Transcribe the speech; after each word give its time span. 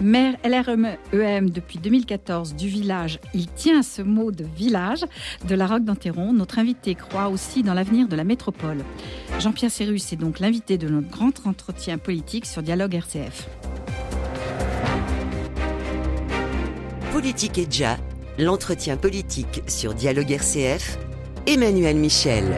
Maire 0.00 0.36
LREM 0.44 1.50
depuis 1.50 1.78
2014 1.78 2.54
du 2.54 2.68
village, 2.68 3.20
il 3.34 3.48
tient 3.48 3.82
ce 3.82 4.00
mot 4.00 4.32
de 4.32 4.44
village 4.44 5.04
de 5.46 5.54
la 5.54 5.66
Roque 5.66 5.84
d'Anteron. 5.84 6.32
Notre 6.32 6.58
invité 6.58 6.94
croit 6.94 7.28
aussi 7.28 7.62
dans 7.62 7.74
l'avenir 7.74 8.08
de 8.08 8.16
la 8.16 8.24
métropole. 8.24 8.78
Jean-Pierre 9.38 9.70
Cérus 9.70 10.12
est 10.12 10.16
donc 10.16 10.40
l'invité 10.40 10.78
de 10.78 10.88
notre 10.88 11.10
grand 11.10 11.46
entretien 11.46 11.98
politique 11.98 12.46
sur 12.46 12.62
Dialogue 12.62 12.94
RCF. 12.94 13.48
Politique 17.12 17.58
et 17.58 17.66
déjà, 17.66 17.98
l'entretien 18.38 18.96
politique 18.96 19.62
sur 19.66 19.92
Dialogue 19.92 20.30
RCF, 20.30 20.98
Emmanuel 21.46 21.96
Michel. 21.96 22.56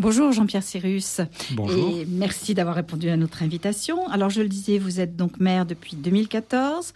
Bonjour 0.00 0.32
Jean-Pierre 0.32 0.62
Cyrus. 0.62 1.20
Bonjour. 1.50 1.90
Et 1.90 2.06
merci 2.08 2.54
d'avoir 2.54 2.74
répondu 2.74 3.10
à 3.10 3.18
notre 3.18 3.42
invitation. 3.42 4.08
Alors 4.08 4.30
je 4.30 4.40
le 4.40 4.48
disais, 4.48 4.78
vous 4.78 4.98
êtes 4.98 5.14
donc 5.14 5.38
maire 5.38 5.66
depuis 5.66 5.94
2014, 5.94 6.94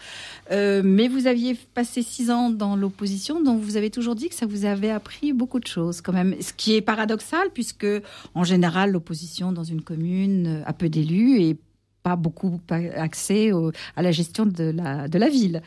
euh, 0.53 0.81
mais 0.83 1.09
vous 1.09 1.27
aviez 1.27 1.55
passé 1.75 2.01
six 2.01 2.31
ans 2.31 2.49
dans 2.49 2.77
l'opposition, 2.77 3.43
donc 3.43 3.61
vous 3.61 3.77
avez 3.77 3.91
toujours 3.91 4.15
dit 4.15 4.31
que 4.31 4.35
ça 4.35 4.47
vous 4.47 4.65
avait 4.65 4.89
appris 4.89 5.35
beaucoup 5.35 5.61
de 5.61 5.67
choses 5.67 6.01
quand 6.01 6.15
même. 6.15 6.35
Ce 6.41 6.55
qui 6.55 6.77
est 6.77 6.81
paradoxal 6.81 7.51
puisque 7.53 7.87
en 8.35 8.43
général 8.43 8.93
l'opposition 8.93 9.53
dans 9.53 9.65
une 9.65 9.83
commune 9.83 10.63
a 10.65 10.73
peu 10.73 10.89
d'élus 10.89 11.43
et 11.43 11.59
pas 12.03 12.17
beaucoup 12.17 12.59
accès 12.71 13.51
à 13.97 14.03
la 14.03 14.13
gestion 14.13 14.47
de 14.47 14.65
la, 14.65 15.09
de 15.09 15.19
la 15.19 15.29
ville. 15.29 15.61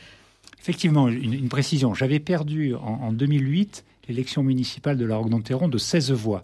Effectivement, 0.60 1.08
une, 1.08 1.50
précision. 1.50 1.94
J'avais 1.94 2.20
perdu 2.20 2.74
en, 2.74 2.80
en 2.80 3.14
2008 3.14 3.86
l'élection 4.08 4.42
municipale 4.42 4.98
de 4.98 5.06
la 5.06 5.18
Roque 5.18 5.30
d'Enterron 5.30 5.68
de 5.68 5.78
16 5.78 6.12
voix. 6.14 6.44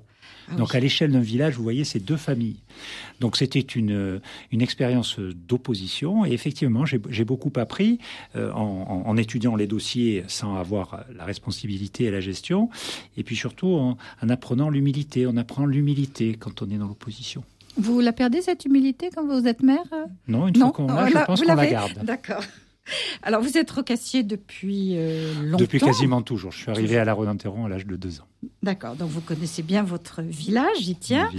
Ah 0.52 0.56
Donc 0.56 0.76
à 0.76 0.80
l'échelle 0.80 1.12
d'un 1.12 1.22
village, 1.22 1.56
vous 1.56 1.64
voyez, 1.64 1.84
c'est 1.84 2.00
deux 2.00 2.18
familles. 2.18 2.58
Donc 3.20 3.38
c'était 3.38 3.60
une, 3.60 4.20
une 4.52 4.62
expérience 4.62 5.20
d'opposition. 5.20 6.26
Et 6.26 6.34
effectivement, 6.34 6.86
j'ai 6.86 7.26
beaucoup 7.26 7.52
appris 7.56 8.00
euh, 8.36 8.52
en, 8.52 9.04
en, 9.06 9.18
étudiant 9.18 9.56
les 9.56 9.68
dossiers 9.68 10.24
sans 10.28 10.58
avoir 10.58 11.06
la 11.16 11.26
responsabilité 11.26 12.06
et 12.06 12.12
la 12.12 12.20
gestion. 12.20 12.70
Et 13.18 13.24
puis 13.24 13.36
surtout 13.36 13.68
en, 13.76 13.98
en 14.22 14.30
apprenant 14.30 14.70
l'humilité. 14.70 15.26
On 15.28 15.38
apprend 15.38 15.66
l'humilité 15.66 16.36
quand 16.38 16.62
on 16.62 16.70
est 16.70 16.78
dans 16.78 16.88
l'opposition. 16.88 17.44
Vous 17.78 18.02
la 18.02 18.14
perdez, 18.14 18.42
cette 18.42 18.66
humilité, 18.66 19.10
quand 19.16 19.26
vous 19.26 19.48
êtes 19.48 19.64
maire? 19.64 19.84
Non, 20.28 20.48
une 20.48 20.56
fois 20.56 20.72
qu'on 20.72 20.88
l'a, 20.88 21.08
je 21.08 21.26
pense 21.26 21.42
qu'on 21.42 21.56
la 21.56 21.68
garde. 21.68 22.04
D'accord. 22.04 22.44
Alors, 23.24 23.42
vous 23.42 23.58
êtes 23.58 23.70
rocassier 23.72 24.24
depuis 24.24 24.94
euh, 24.98 25.34
longtemps 25.44 25.58
Depuis 25.58 25.80
quasiment 25.80 26.22
toujours. 26.22 26.52
Je 26.52 26.60
suis 26.60 26.72
arrivé 26.72 26.98
à 26.98 27.06
la 27.06 27.14
Rodenteron 27.14 27.66
à 27.66 27.70
l'âge 27.70 27.86
de 27.86 27.96
deux 27.96 28.20
ans. 28.20 28.28
D'accord, 28.62 28.96
donc 28.96 29.10
vous 29.10 29.22
connaissez 29.22 29.64
bien 29.64 29.84
votre 29.84 30.22
village, 30.22 30.78
j'y 30.80 30.96
tiens. 30.96 31.30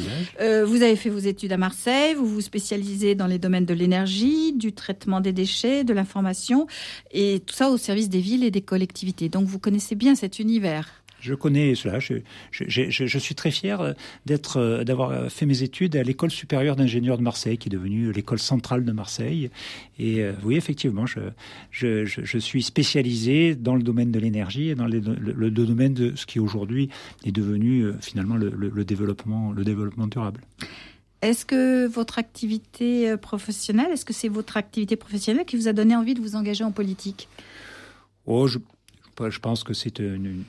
Euh, 0.41 0.65
vous 0.65 0.83
avez 0.83 0.97
fait 0.97 1.11
vos 1.11 1.19
études 1.19 1.53
à 1.53 1.59
Marseille, 1.59 2.15
vous 2.15 2.27
vous 2.27 2.41
spécialisez 2.41 3.15
dans 3.15 3.27
les 3.27 3.39
domaines 3.39 3.67
de 3.67 3.75
l'énergie, 3.75 4.55
du 4.55 4.73
traitement 4.73 5.21
des 5.21 5.33
déchets, 5.33 5.85
de 5.85 5.93
l'information, 5.93 6.67
et 7.11 7.43
tout 7.47 7.55
ça 7.55 7.69
au 7.69 7.77
service 7.77 8.09
des 8.09 8.21
villes 8.21 8.45
et 8.45 8.51
des 8.51 8.63
collectivités. 8.63 9.29
Donc 9.29 9.47
vous 9.47 9.59
connaissez 9.59 9.95
bien 9.95 10.15
cet 10.15 10.39
univers. 10.39 11.04
Je 11.25 11.33
connais 11.33 11.75
cela. 11.75 12.01
Je, 12.01 12.17
je, 12.51 13.19
suis 13.19 13.35
très 13.35 13.51
fier 13.51 13.95
d'être, 14.27 14.59
euh, 14.59 14.85
d'avoir 14.85 15.31
fait 15.31 15.47
mes 15.47 15.63
études 15.63 15.97
à 15.97 16.03
l'école 16.03 16.31
supérieure 16.31 16.77
d'ingénieurs 16.77 17.17
de 17.17 17.23
Marseille, 17.23 17.57
qui 17.57 17.71
est 17.71 17.73
devenue 17.73 18.13
l'école 18.13 18.39
centrale 18.39 18.85
de 18.85 18.93
Marseille. 18.93 19.49
Et 19.99 20.21
euh, 20.21 20.35
oui, 20.45 20.57
effectivement, 20.57 21.07
je, 21.07 22.05
suis 22.39 22.63
spécialisé 22.63 23.55
dans 23.55 23.75
le 23.75 23.83
domaine 23.83 24.13
de 24.13 24.19
l'énergie 24.19 24.69
et 24.69 24.75
dans 24.75 24.87
le, 24.87 25.01
domaine 25.51 25.95
de 25.95 26.15
ce 26.15 26.27
qui 26.27 26.39
aujourd'hui 26.39 26.91
est 27.25 27.33
devenu 27.33 27.85
euh, 27.85 27.95
finalement 28.03 28.37
le, 28.37 28.85
développement, 28.85 29.53
le 29.53 29.65
développement 29.65 30.07
durable. 30.07 30.43
Est-ce 31.23 31.47
que 31.47 31.87
votre 31.87 32.19
activité 32.19 33.17
professionnelle, 33.17 33.91
est-ce 33.93 34.05
que 34.05 34.13
c'est 34.13 34.29
votre 34.29 34.59
activité 34.59 34.97
professionnelle 34.97 35.47
qui 35.47 35.57
vous 35.57 35.69
a 35.69 35.73
donné 35.73 35.97
envie 35.97 36.13
de 36.13 36.21
vous 36.21 36.37
engager 36.37 36.65
en 36.65 36.71
politique? 36.71 37.29
Oh, 38.27 38.47
je, 38.47 38.59
je 39.21 39.39
pense 39.39 39.65
que 39.65 39.75
c'est 39.75 39.99
une, 39.99 40.45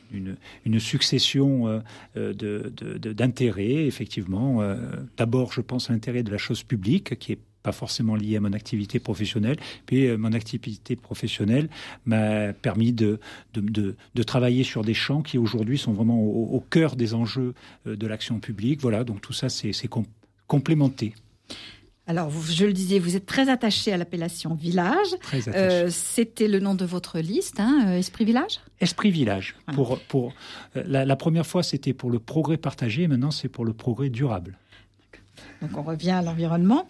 une, 0.65 0.79
succession 0.79 1.81
euh, 2.17 2.33
d'intérêts, 2.33 3.85
effectivement. 3.85 4.61
Euh, 4.61 4.75
d'abord, 5.17 5.51
je 5.53 5.61
pense 5.61 5.89
à 5.89 5.93
l'intérêt 5.93 6.23
de 6.23 6.31
la 6.31 6.37
chose 6.37 6.63
publique, 6.63 7.17
qui 7.19 7.33
est 7.33 7.39
pas 7.63 7.71
forcément 7.71 8.15
lié 8.15 8.37
à 8.37 8.39
mon 8.39 8.53
activité 8.53 8.99
professionnelle. 8.99 9.57
Puis 9.85 10.07
euh, 10.07 10.17
mon 10.17 10.33
activité 10.33 10.95
professionnelle 10.95 11.69
m'a 12.05 12.53
permis 12.53 12.93
de, 12.93 13.19
de, 13.53 14.23
travailler 14.23 14.63
sur 14.63 14.83
des 14.83 14.93
champs 14.93 15.21
qui 15.21 15.37
aujourd'hui 15.37 15.77
sont 15.77 15.93
vraiment 15.93 16.21
au, 16.21 16.59
cœur 16.59 16.95
des 16.95 17.13
enjeux 17.13 17.53
de 17.85 18.07
l'action 18.07 18.39
publique. 18.39 18.81
Voilà, 18.81 19.03
donc 19.03 19.21
tout 19.21 19.33
ça, 19.33 19.49
c'est 19.49 19.89
complémenté. 20.47 21.13
Alors, 22.07 22.29
je 22.29 22.65
le 22.65 22.73
disais, 22.73 22.99
vous 22.99 23.15
êtes 23.15 23.25
très 23.25 23.49
attaché 23.49 23.91
à 23.91 23.97
l'appellation 23.97 24.53
village. 24.53 25.07
Euh, 25.47 25.89
C'était 25.89 26.47
le 26.47 26.59
nom 26.59 26.75
de 26.75 26.85
votre 26.85 27.19
liste, 27.19 27.59
hein, 27.59 27.85
euh, 27.87 27.97
Esprit 27.97 28.25
Village? 28.25 28.59
Esprit 28.79 29.09
Village. 29.09 29.55
Pour, 29.73 29.99
pour, 30.01 30.33
euh, 30.75 30.83
la, 30.85 31.15
première 31.15 31.47
fois, 31.47 31.63
c'était 31.63 31.93
pour 31.93 32.11
le 32.11 32.19
progrès 32.19 32.57
partagé, 32.57 33.07
maintenant, 33.07 33.31
c'est 33.31 33.49
pour 33.49 33.65
le 33.65 33.73
progrès 33.73 34.09
durable. 34.09 34.59
Donc, 35.63 35.75
on 35.75 35.81
revient 35.81 36.11
à 36.11 36.21
l'environnement. 36.21 36.87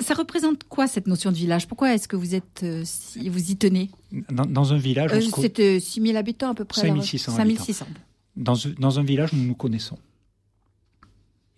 Ça, 0.00 0.14
représente 0.14 0.64
quoi, 0.64 0.86
cette 0.86 1.06
notion 1.06 1.32
de 1.32 1.36
village? 1.36 1.68
Pourquoi 1.68 1.92
est-ce 1.94 2.08
que 2.08 2.16
vous, 2.16 2.34
êtes, 2.34 2.64
si, 2.84 3.28
vous 3.28 3.50
y 3.50 3.56
tenez? 3.56 3.90
Dans, 4.30 4.72
un 4.72 4.78
village. 4.78 5.10
C'était 5.38 5.80
6 5.80 6.00
000 6.00 6.16
habitants 6.16 6.52
à 6.52 6.54
peu 6.54 6.64
près 6.64 6.80
5 6.80 7.04
600. 7.04 7.36
600. 7.58 7.86
Dans, 8.36 8.54
dans 8.78 8.98
un 8.98 9.02
village, 9.02 9.34
nous 9.34 9.44
nous 9.44 9.54
connaissons. 9.54 9.98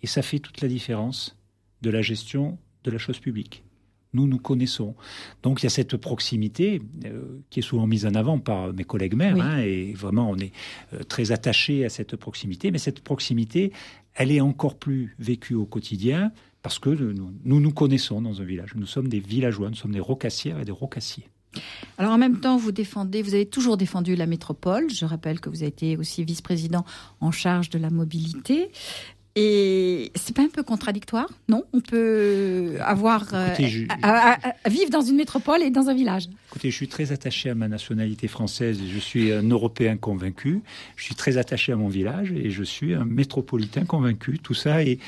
Et 0.01 0.07
ça 0.07 0.21
fait 0.21 0.39
toute 0.39 0.59
la 0.59 0.67
différence 0.67 1.37
de 1.81 1.89
la 1.89 2.01
gestion 2.01 2.57
de 2.83 2.91
la 2.91 2.97
chose 2.97 3.19
publique. 3.19 3.63
Nous 4.13 4.27
nous 4.27 4.39
connaissons. 4.39 4.95
Donc 5.43 5.61
il 5.61 5.65
y 5.65 5.67
a 5.67 5.69
cette 5.69 5.95
proximité 5.95 6.81
euh, 7.05 7.39
qui 7.51 7.59
est 7.59 7.63
souvent 7.63 7.85
mise 7.85 8.07
en 8.07 8.15
avant 8.15 8.39
par 8.39 8.73
mes 8.73 8.83
collègues 8.83 9.13
maires, 9.13 9.39
hein, 9.39 9.59
et 9.59 9.93
vraiment 9.93 10.31
on 10.31 10.37
est 10.37 10.51
euh, 10.93 11.03
très 11.03 11.31
attaché 11.31 11.85
à 11.85 11.89
cette 11.89 12.15
proximité, 12.15 12.71
mais 12.71 12.79
cette 12.79 13.01
proximité, 13.01 13.71
elle 14.15 14.31
est 14.31 14.41
encore 14.41 14.79
plus 14.79 15.15
vécue 15.19 15.53
au 15.53 15.65
quotidien 15.65 16.31
parce 16.61 16.79
que 16.79 16.89
nous, 16.89 17.31
nous, 17.45 17.71
connaissons 17.71 18.21
dans 18.21 18.41
un 18.41 18.43
village. 18.43 18.71
Nous 18.75 18.85
sommes 18.85 19.07
des 19.07 19.19
villageois, 19.19 19.69
nous 19.69 19.75
sommes 19.75 19.93
des 19.93 19.99
rocassières 19.99 20.59
et 20.59 20.65
des 20.65 20.71
rocassiers. 20.71 21.29
Alors 21.97 22.11
en 22.11 22.17
même 22.17 22.39
temps, 22.41 22.57
vous 22.57 22.71
défendez, 22.71 23.21
vous 23.21 23.33
avez 23.33 23.45
toujours 23.45 23.77
défendu 23.77 24.15
la 24.15 24.25
métropole. 24.25 24.89
Je 24.89 25.05
rappelle 25.05 25.39
que 25.39 25.49
vous 25.49 25.63
avez 25.63 25.67
été 25.67 25.97
aussi 25.97 26.23
vice-président 26.23 26.85
en 27.21 27.31
charge 27.31 27.69
de 27.69 27.79
la 27.79 27.89
mobilité. 27.89 28.71
Et 29.35 30.11
c'est 30.15 30.35
pas 30.35 30.41
un 30.41 30.49
peu 30.49 30.63
contradictoire, 30.63 31.29
non? 31.47 31.63
On 31.71 31.81
peut 31.81 32.77
avoir 32.81 33.27
euh, 33.33 33.55
à, 34.01 34.37
vivre 34.67 34.89
dans 34.89 35.01
une 35.01 35.17
métropole 35.17 35.61
et 35.61 35.69
dans 35.69 35.87
un 35.87 35.93
village. 35.93 36.27
Écoutez, 36.49 36.71
je 36.71 36.75
suis 36.75 36.87
très 36.87 37.11
attaché 37.11 37.49
à 37.51 37.55
ma 37.55 37.67
nationalité 37.67 38.27
française. 38.27 38.79
Je 38.91 38.99
suis 38.99 39.31
un 39.31 39.47
Européen 39.47 39.97
convaincu. 39.97 40.61
Je 40.95 41.03
suis 41.03 41.15
très 41.15 41.37
attaché 41.37 41.71
à 41.71 41.75
mon 41.75 41.89
village 41.89 42.31
et 42.31 42.49
je 42.49 42.63
suis 42.63 42.95
un 42.95 43.05
métropolitain 43.05 43.85
convaincu. 43.85 44.39
Tout 44.39 44.55
ça 44.55 44.83
est, 44.83 44.99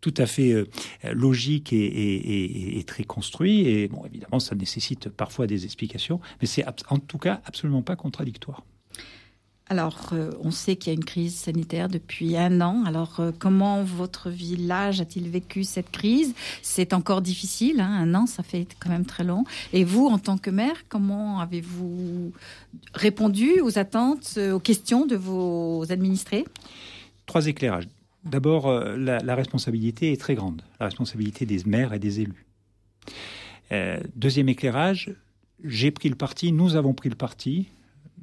tout 0.00 0.14
à 0.16 0.26
fait 0.26 0.52
euh, 0.52 0.64
logique 1.12 1.72
et, 1.72 2.78
et, 2.78 2.84
très 2.84 3.04
construit. 3.04 3.66
Et 3.66 3.88
bon, 3.88 4.04
évidemment, 4.06 4.38
ça 4.38 4.54
nécessite 4.54 5.08
parfois 5.08 5.48
des 5.48 5.64
explications, 5.64 6.20
mais 6.40 6.46
c'est 6.46 6.64
en 6.88 6.98
tout 6.98 7.18
cas 7.18 7.42
absolument 7.44 7.82
pas 7.82 7.96
contradictoire. 7.96 8.62
Alors, 9.72 10.10
euh, 10.12 10.30
on 10.42 10.50
sait 10.50 10.76
qu'il 10.76 10.92
y 10.92 10.94
a 10.94 10.98
une 10.98 11.04
crise 11.06 11.34
sanitaire 11.34 11.88
depuis 11.88 12.36
un 12.36 12.60
an. 12.60 12.84
Alors, 12.84 13.20
euh, 13.20 13.30
comment 13.38 13.82
votre 13.82 14.28
village 14.28 15.00
a-t-il 15.00 15.30
vécu 15.30 15.64
cette 15.64 15.90
crise? 15.90 16.34
C'est 16.60 16.92
encore 16.92 17.22
difficile, 17.22 17.80
hein, 17.80 17.90
un 17.90 18.14
an, 18.14 18.26
ça 18.26 18.42
fait 18.42 18.66
quand 18.78 18.90
même 18.90 19.06
très 19.06 19.24
long. 19.24 19.44
Et 19.72 19.84
vous, 19.84 20.08
en 20.08 20.18
tant 20.18 20.36
que 20.36 20.50
maire, 20.50 20.84
comment 20.90 21.40
avez-vous 21.40 22.32
répondu 22.92 23.62
aux 23.62 23.78
attentes, 23.78 24.34
euh, 24.36 24.52
aux 24.52 24.60
questions 24.60 25.06
de 25.06 25.16
vos 25.16 25.90
administrés? 25.90 26.44
Trois 27.24 27.46
éclairages. 27.46 27.88
D'abord, 28.24 28.70
la, 28.70 29.34
responsabilité 29.34 30.12
est 30.12 30.20
très 30.20 30.34
grande, 30.34 30.60
la 30.80 30.86
responsabilité 30.86 31.46
des 31.46 31.64
maires 31.64 31.94
et 31.94 31.98
des 31.98 32.20
élus. 32.20 32.46
deuxième 34.14 34.50
éclairage, 34.50 35.10
j'ai 35.64 35.90
pris 35.90 36.10
le 36.10 36.14
parti, 36.14 36.52
nous 36.52 36.76
avons 36.76 36.92
pris 36.92 37.08
le 37.08 37.16
parti, 37.16 37.68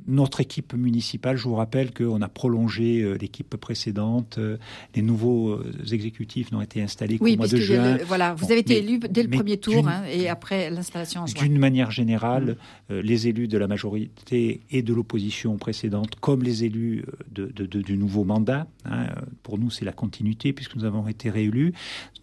notre 0.07 0.41
équipe 0.41 0.73
municipale, 0.73 1.37
je 1.37 1.43
vous 1.43 1.55
rappelle 1.55 1.93
qu'on 1.93 2.21
a 2.21 2.27
prolongé 2.27 3.01
euh, 3.01 3.15
l'équipe 3.15 3.55
précédente. 3.55 4.37
Euh, 4.37 4.57
les 4.95 5.01
nouveaux 5.01 5.49
euh, 5.49 5.71
exécutifs 5.91 6.51
n'ont 6.51 6.61
été 6.61 6.81
installés 6.81 7.17
qu'au 7.17 7.35
mois 7.35 7.47
de 7.47 7.57
juin. 7.57 7.97
voilà, 8.07 8.33
vous 8.33 8.45
avez 8.45 8.59
été 8.59 8.77
élu 8.77 8.99
dès 8.99 9.23
le 9.23 9.29
premier 9.29 9.57
tour 9.57 9.87
hein, 9.87 10.03
et 10.11 10.29
après 10.29 10.69
l'installation 10.69 11.21
en 11.21 11.25
juin. 11.27 11.41
D'une 11.41 11.59
manière 11.59 11.91
générale, 11.91 12.57
mm. 12.89 12.99
les 12.99 13.27
élus 13.27 13.47
de 13.47 13.57
la 13.57 13.67
majorité 13.67 14.61
et 14.71 14.81
de 14.81 14.93
l'opposition 14.93 15.57
précédente, 15.57 16.15
comme 16.19 16.43
les 16.43 16.63
élus 16.63 17.05
de, 17.31 17.49
du 17.65 17.97
nouveau 17.97 18.23
mandat, 18.23 18.67
hein, 18.85 19.07
pour 19.43 19.57
nous 19.57 19.69
c'est 19.69 19.85
la 19.85 19.93
continuité 19.93 20.53
puisque 20.53 20.75
nous 20.75 20.85
avons 20.85 21.07
été 21.07 21.29
réélus. 21.29 21.73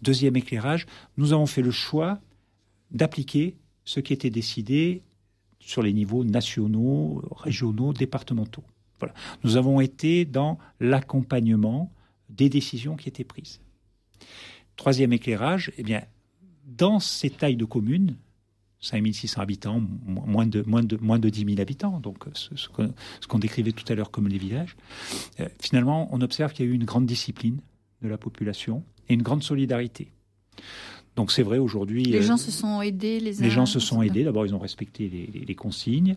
Deuxième 0.01 0.35
éclairage, 0.35 0.85
nous 1.17 1.33
avons 1.33 1.45
fait 1.45 1.61
le 1.61 1.71
choix 1.71 2.19
d'appliquer 2.91 3.55
ce 3.85 3.99
qui 3.99 4.13
était 4.13 4.29
décidé 4.29 5.01
sur 5.67 5.81
les 5.81 5.91
niveaux 5.91 6.23
nationaux, 6.23 7.21
régionaux, 7.31 7.91
départementaux. 7.91 8.63
Voilà. 8.99 9.13
Nous 9.43 9.57
avons 9.57 9.81
été 9.81 10.23
dans 10.23 10.57
l'accompagnement 10.79 11.91
des 12.29 12.47
décisions 12.47 12.95
qui 12.95 13.09
étaient 13.09 13.25
prises. 13.25 13.59
Troisième 14.77 15.11
éclairage, 15.11 15.73
eh 15.77 15.83
bien, 15.83 16.03
dans 16.65 17.01
ces 17.01 17.29
tailles 17.29 17.57
de 17.57 17.65
communes, 17.65 18.15
5600 18.79 19.41
habitants, 19.41 19.81
moins 20.05 20.45
de, 20.45 20.63
moins, 20.65 20.83
de, 20.83 20.97
moins 21.01 21.19
de 21.19 21.27
10 21.27 21.45
000 21.45 21.59
habitants, 21.59 21.99
donc 21.99 22.23
ce, 22.33 22.55
ce 22.55 22.69
qu'on 22.69 23.39
décrivait 23.39 23.73
tout 23.73 23.85
à 23.91 23.95
l'heure 23.95 24.11
comme 24.11 24.29
les 24.29 24.37
villages. 24.37 24.77
Euh, 25.41 25.49
finalement, 25.59 26.07
on 26.13 26.21
observe 26.21 26.53
qu'il 26.53 26.65
y 26.65 26.69
a 26.69 26.71
eu 26.71 26.75
une 26.75 26.85
grande 26.85 27.05
discipline 27.05 27.59
de 28.01 28.07
la 28.07 28.17
population 28.17 28.83
et 29.09 29.15
une 29.15 29.23
grande 29.23 29.43
solidarité. 29.43 30.11
Donc 31.17 31.33
c'est 31.33 31.43
vrai 31.43 31.57
aujourd'hui. 31.57 32.03
Les 32.03 32.21
gens 32.21 32.37
se 32.37 32.51
sont 32.51 32.81
aidés, 32.81 33.19
les, 33.19 33.33
les 33.33 33.49
gens 33.49 33.65
se 33.65 33.79
sont 33.79 34.01
aidés. 34.01 34.23
D'abord, 34.23 34.45
ils 34.45 34.55
ont 34.55 34.59
respecté 34.59 35.09
les, 35.09 35.45
les, 35.45 35.55
consignes 35.55 36.15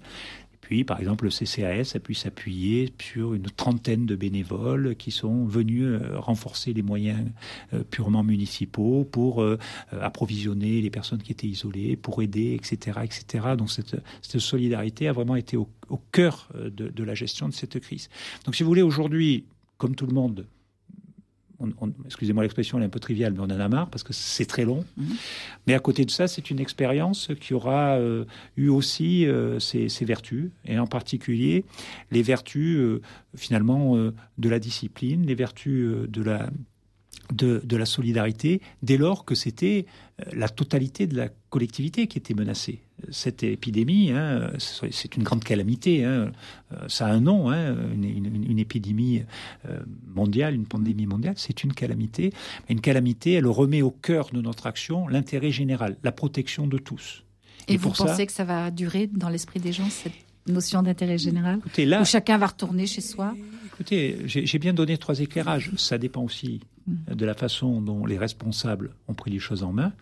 par 0.86 1.00
exemple, 1.00 1.24
le 1.24 1.30
CCAS 1.30 1.96
a 1.96 1.98
pu 1.98 2.14
s'appuyer 2.14 2.92
sur 3.00 3.34
une 3.34 3.46
trentaine 3.50 4.06
de 4.06 4.14
bénévoles 4.14 4.94
qui 4.96 5.10
sont 5.10 5.44
venus 5.44 5.84
euh, 5.84 6.18
renforcer 6.18 6.72
les 6.72 6.82
moyens 6.82 7.26
euh, 7.74 7.82
purement 7.82 8.22
municipaux 8.22 9.04
pour 9.04 9.42
euh, 9.42 9.58
approvisionner 10.00 10.80
les 10.80 10.90
personnes 10.90 11.22
qui 11.22 11.32
étaient 11.32 11.48
isolées, 11.48 11.96
pour 11.96 12.22
aider, 12.22 12.54
etc. 12.54 13.00
etc. 13.02 13.56
Donc 13.58 13.70
cette, 13.70 13.96
solidarité 14.38 15.08
a 15.08 15.12
vraiment 15.12 15.36
été 15.36 15.56
au, 15.56 15.68
cœur 16.12 16.48
de 16.54 17.04
la 17.04 17.14
gestion 17.14 17.48
de 17.48 17.52
cette 17.52 17.80
crise. 17.80 18.08
Donc 18.44 18.54
si 18.54 18.62
vous 18.62 18.68
voulez, 18.68 18.82
aujourd'hui, 18.82 19.44
comme 19.76 19.96
tout 19.96 20.06
le 20.06 20.14
monde, 20.14 20.46
excusez-moi 22.06 22.42
l'expression, 22.42 22.78
elle 22.78 22.84
est 22.84 22.86
un 22.86 22.90
peu 22.90 23.00
triviale, 23.00 23.32
mais 23.32 23.40
on 23.40 23.44
en 23.44 23.60
a 23.60 23.68
marre 23.68 23.88
parce 23.90 24.02
que 24.02 24.12
c'est 24.12 24.46
très 24.46 24.64
long. 24.64 24.84
Mhm. 24.96 25.16
Mais 25.66 25.74
à 25.74 25.78
côté 25.78 26.04
de 26.04 26.10
ça, 26.10 26.28
c'est 26.28 26.50
une 26.50 26.60
expérience 26.60 27.30
qui 27.40 27.54
aura 27.54 27.96
euh, 27.96 28.24
eu 28.56 28.68
aussi 28.68 29.26
euh, 29.26 29.58
ses, 29.58 29.88
vertus, 30.04 30.50
et 30.64 30.78
en 30.78 30.86
particulier 30.86 31.64
les 32.10 32.22
vertus 32.22 32.78
euh, 32.78 33.00
finalement 33.36 33.96
de 33.96 34.48
la 34.48 34.58
discipline, 34.58 35.26
les 35.26 35.34
vertus 35.34 36.08
de 36.08 36.22
la 36.22 36.50
de, 37.32 37.60
de, 37.64 37.76
la 37.76 37.86
solidarité 37.86 38.60
dès 38.82 38.96
lors 38.96 39.24
que 39.24 39.36
c'était 39.36 39.86
la 40.32 40.48
totalité 40.48 41.06
de 41.06 41.16
la 41.16 41.28
collectivité 41.48 42.08
qui 42.08 42.18
était 42.18 42.34
menacée 42.34 42.80
cette 43.10 43.42
épidémie, 43.42 44.10
hein, 44.10 44.50
c'est 44.58 45.16
une 45.16 45.22
grande 45.22 45.44
calamité. 45.44 46.04
Hein. 46.04 46.32
ça 46.88 47.06
a 47.06 47.10
un 47.10 47.20
nom, 47.20 47.50
hein, 47.50 47.74
une, 47.92 48.58
épidémie 48.58 49.22
euh, 49.68 49.80
mondiale, 50.14 50.54
une 50.54 50.66
pandémie 50.66 51.06
mondiale, 51.06 51.34
c'est 51.36 51.64
une 51.64 51.72
calamité. 51.72 52.32
Une 52.68 52.80
calamité, 52.80 53.32
elle 53.32 53.46
remet 53.46 53.82
au 53.82 53.90
cœur 53.90 54.30
de 54.32 54.40
notre 54.40 54.66
action 54.66 55.08
l'intérêt 55.08 55.50
général, 55.50 55.96
la 56.02 56.12
protection 56.12 56.66
de 56.66 56.78
tous. 56.78 57.24
Et, 57.68 57.76
vous 57.76 57.90
pensez 57.90 58.26
que 58.26 58.32
ça 58.32 58.44
va 58.44 58.70
durer 58.70 59.06
dans 59.06 59.28
l'esprit 59.28 59.60
des 59.60 59.72
gens, 59.72 59.88
cette 59.88 60.12
notion 60.46 60.82
d'intérêt 60.82 61.18
général? 61.18 61.60
Là, 61.78 62.02
Où 62.02 62.04
chacun 62.04 62.38
va 62.38 62.46
retourner 62.46 62.86
chez 62.86 63.00
soi? 63.00 63.34
Écoutez, 63.66 64.18
j'ai 64.26 64.58
bien 64.58 64.74
donné 64.74 64.98
trois 64.98 65.20
éclairages. 65.20 65.70
Ça 65.76 65.98
dépend 65.98 66.22
aussi 66.22 66.60
mm. 66.86 67.14
de 67.14 67.26
la 67.26 67.34
façon 67.34 67.80
dont 67.80 68.04
les 68.06 68.18
responsables 68.18 68.90
ont 69.08 69.14
pris 69.14 69.30
les 69.30 69.38
choses 69.38 69.62
en 69.62 69.72
main. 69.72 69.92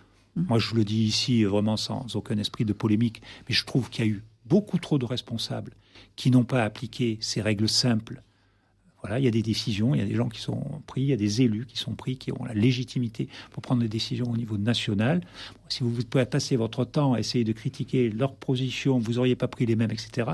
Moi, 0.47 0.59
je 0.59 0.75
le 0.75 0.85
dis 0.85 1.05
ici 1.05 1.45
vraiment 1.45 1.77
sans 1.77 2.15
aucun 2.17 2.39
esprit 2.39 2.65
de 2.65 2.73
polémique, 2.73 3.23
mais 3.49 3.55
je 3.55 3.65
trouve 3.65 3.91
qu'il 3.91 4.05
y 4.05 4.09
a 4.09 4.11
eu 4.11 4.23
beaucoup 4.47 4.79
trop 4.79 4.99
de 4.99 5.05
responsables 5.05 5.73
qui 6.17 6.31
n'ont 6.31 6.45
pas 6.45 6.65
appliqué 6.65 7.19
ces 7.21 7.41
règles 7.41 7.69
simples. 7.69 8.23
Voilà, 9.03 9.21
il 9.21 9.25
y 9.25 9.29
a 9.29 9.31
des 9.31 9.43
décisions, 9.43 9.95
il 9.95 9.99
y 9.99 10.03
a 10.03 10.07
des 10.07 10.17
gens 10.17 10.29
qui 10.29 10.41
sont 10.41 10.61
pris, 10.87 11.03
il 11.03 11.07
y 11.07 11.13
a 11.13 11.17
des 11.17 11.43
élus 11.43 11.67
qui 11.67 11.79
sont 11.79 11.95
pris, 11.95 12.17
qui 12.17 12.33
ont 12.33 12.45
la 12.45 12.55
légitimité 12.55 13.29
pour 13.53 13.63
prendre 13.63 13.81
des 13.81 13.89
décisions 13.89 14.29
au 14.29 14.37
niveau 14.37 14.59
national. 14.59 15.21
si 15.69 15.85
vous 15.85 16.03
pouvez 16.03 16.25
passer 16.25 16.57
votre 16.57 16.85
temps 16.85 17.13
à 17.13 17.21
essayer 17.21 17.45
de 17.45 17.53
critiquer 17.53 18.11
leur 18.11 18.35
position, 18.35 18.99
vous 18.99 19.15
n'auriez 19.15 19.37
pas 19.37 19.47
pris 19.47 19.67
les 19.67 19.77
mêmes, 19.77 19.93
etc., 19.93 20.31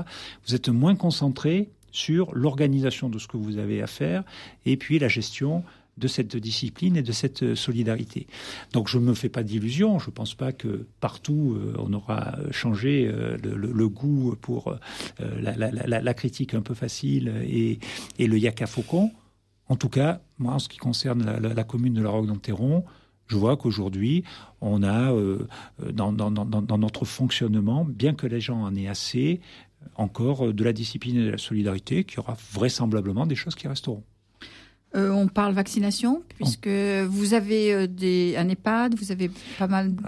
vous 0.47 0.55
êtes 0.55 0.69
moins 0.69 0.95
concentré 0.95 1.69
sur 1.91 2.33
l'organisation 2.35 3.07
de 3.07 3.19
ce 3.19 3.27
que 3.27 3.37
vous 3.37 3.57
avez 3.57 3.81
à 3.81 3.87
faire 3.87 4.23
et 4.65 4.77
puis 4.77 4.99
la 4.99 5.07
gestion 5.07 5.63
de 5.97 6.07
cette 6.07 6.35
discipline 6.35 6.97
et 6.97 7.01
de 7.01 7.11
cette 7.11 7.55
solidarité. 7.55 8.27
Donc 8.73 8.89
je 8.89 8.97
ne 8.97 9.05
me 9.05 9.13
fais 9.13 9.29
pas 9.29 9.43
d'illusions, 9.43 9.99
je 9.99 10.07
ne 10.07 10.11
pense 10.11 10.35
pas 10.35 10.51
que 10.51 10.87
partout 10.99 11.57
euh, 11.57 11.75
on 11.79 11.93
aura 11.93 12.35
changé 12.51 13.07
euh, 13.07 13.37
le, 13.41 13.89
goût 13.89 14.35
pour 14.41 14.75
euh, 15.21 15.41
la, 15.41 16.13
critique 16.13 16.53
un 16.53 16.61
peu 16.61 16.73
facile 16.73 17.33
et, 17.47 17.79
le 18.19 18.37
yaka 18.37 18.67
faucon. 18.67 19.11
En 19.67 19.75
tout 19.75 19.89
cas, 19.89 20.21
moi, 20.37 20.53
en 20.53 20.59
ce 20.59 20.69
qui 20.69 20.77
concerne 20.77 21.39
la, 21.39 21.63
commune 21.63 21.93
de 21.93 22.01
la 22.01 22.09
Roque-d'Enterron, 22.09 22.83
je 23.27 23.37
vois 23.37 23.57
qu'aujourd'hui, 23.57 24.23
on 24.61 24.83
a 24.83 25.11
dans, 25.91 26.77
notre 26.77 27.05
fonctionnement, 27.05 27.83
bien 27.83 28.13
que 28.13 28.27
les 28.27 28.39
gens 28.39 28.61
en 28.61 28.75
aient 28.75 28.87
assez, 28.87 29.41
encore 29.95 30.53
de 30.53 30.63
la 30.63 30.73
discipline 30.73 31.17
et 31.17 31.25
de 31.25 31.31
la 31.31 31.39
solidarité, 31.39 32.03
qu'il 32.03 32.17
y 32.17 32.19
aura 32.19 32.37
vraisemblablement 32.53 33.25
des 33.25 33.35
choses 33.35 33.55
qui 33.55 33.67
resteront. 33.67 34.03
Euh, 34.95 35.09
on 35.11 35.27
parle 35.27 35.53
vaccination, 35.53 36.23
puisque 36.35 36.69
vous 36.69 37.33
avez 37.33 37.73
euh, 37.73 37.87
des, 37.87 38.35
un 38.37 38.47
EHPAD, 38.47 38.95
vous 38.97 39.11
avez 39.11 39.29
pas 39.59 39.67
mal 39.67 39.93
de 39.93 40.01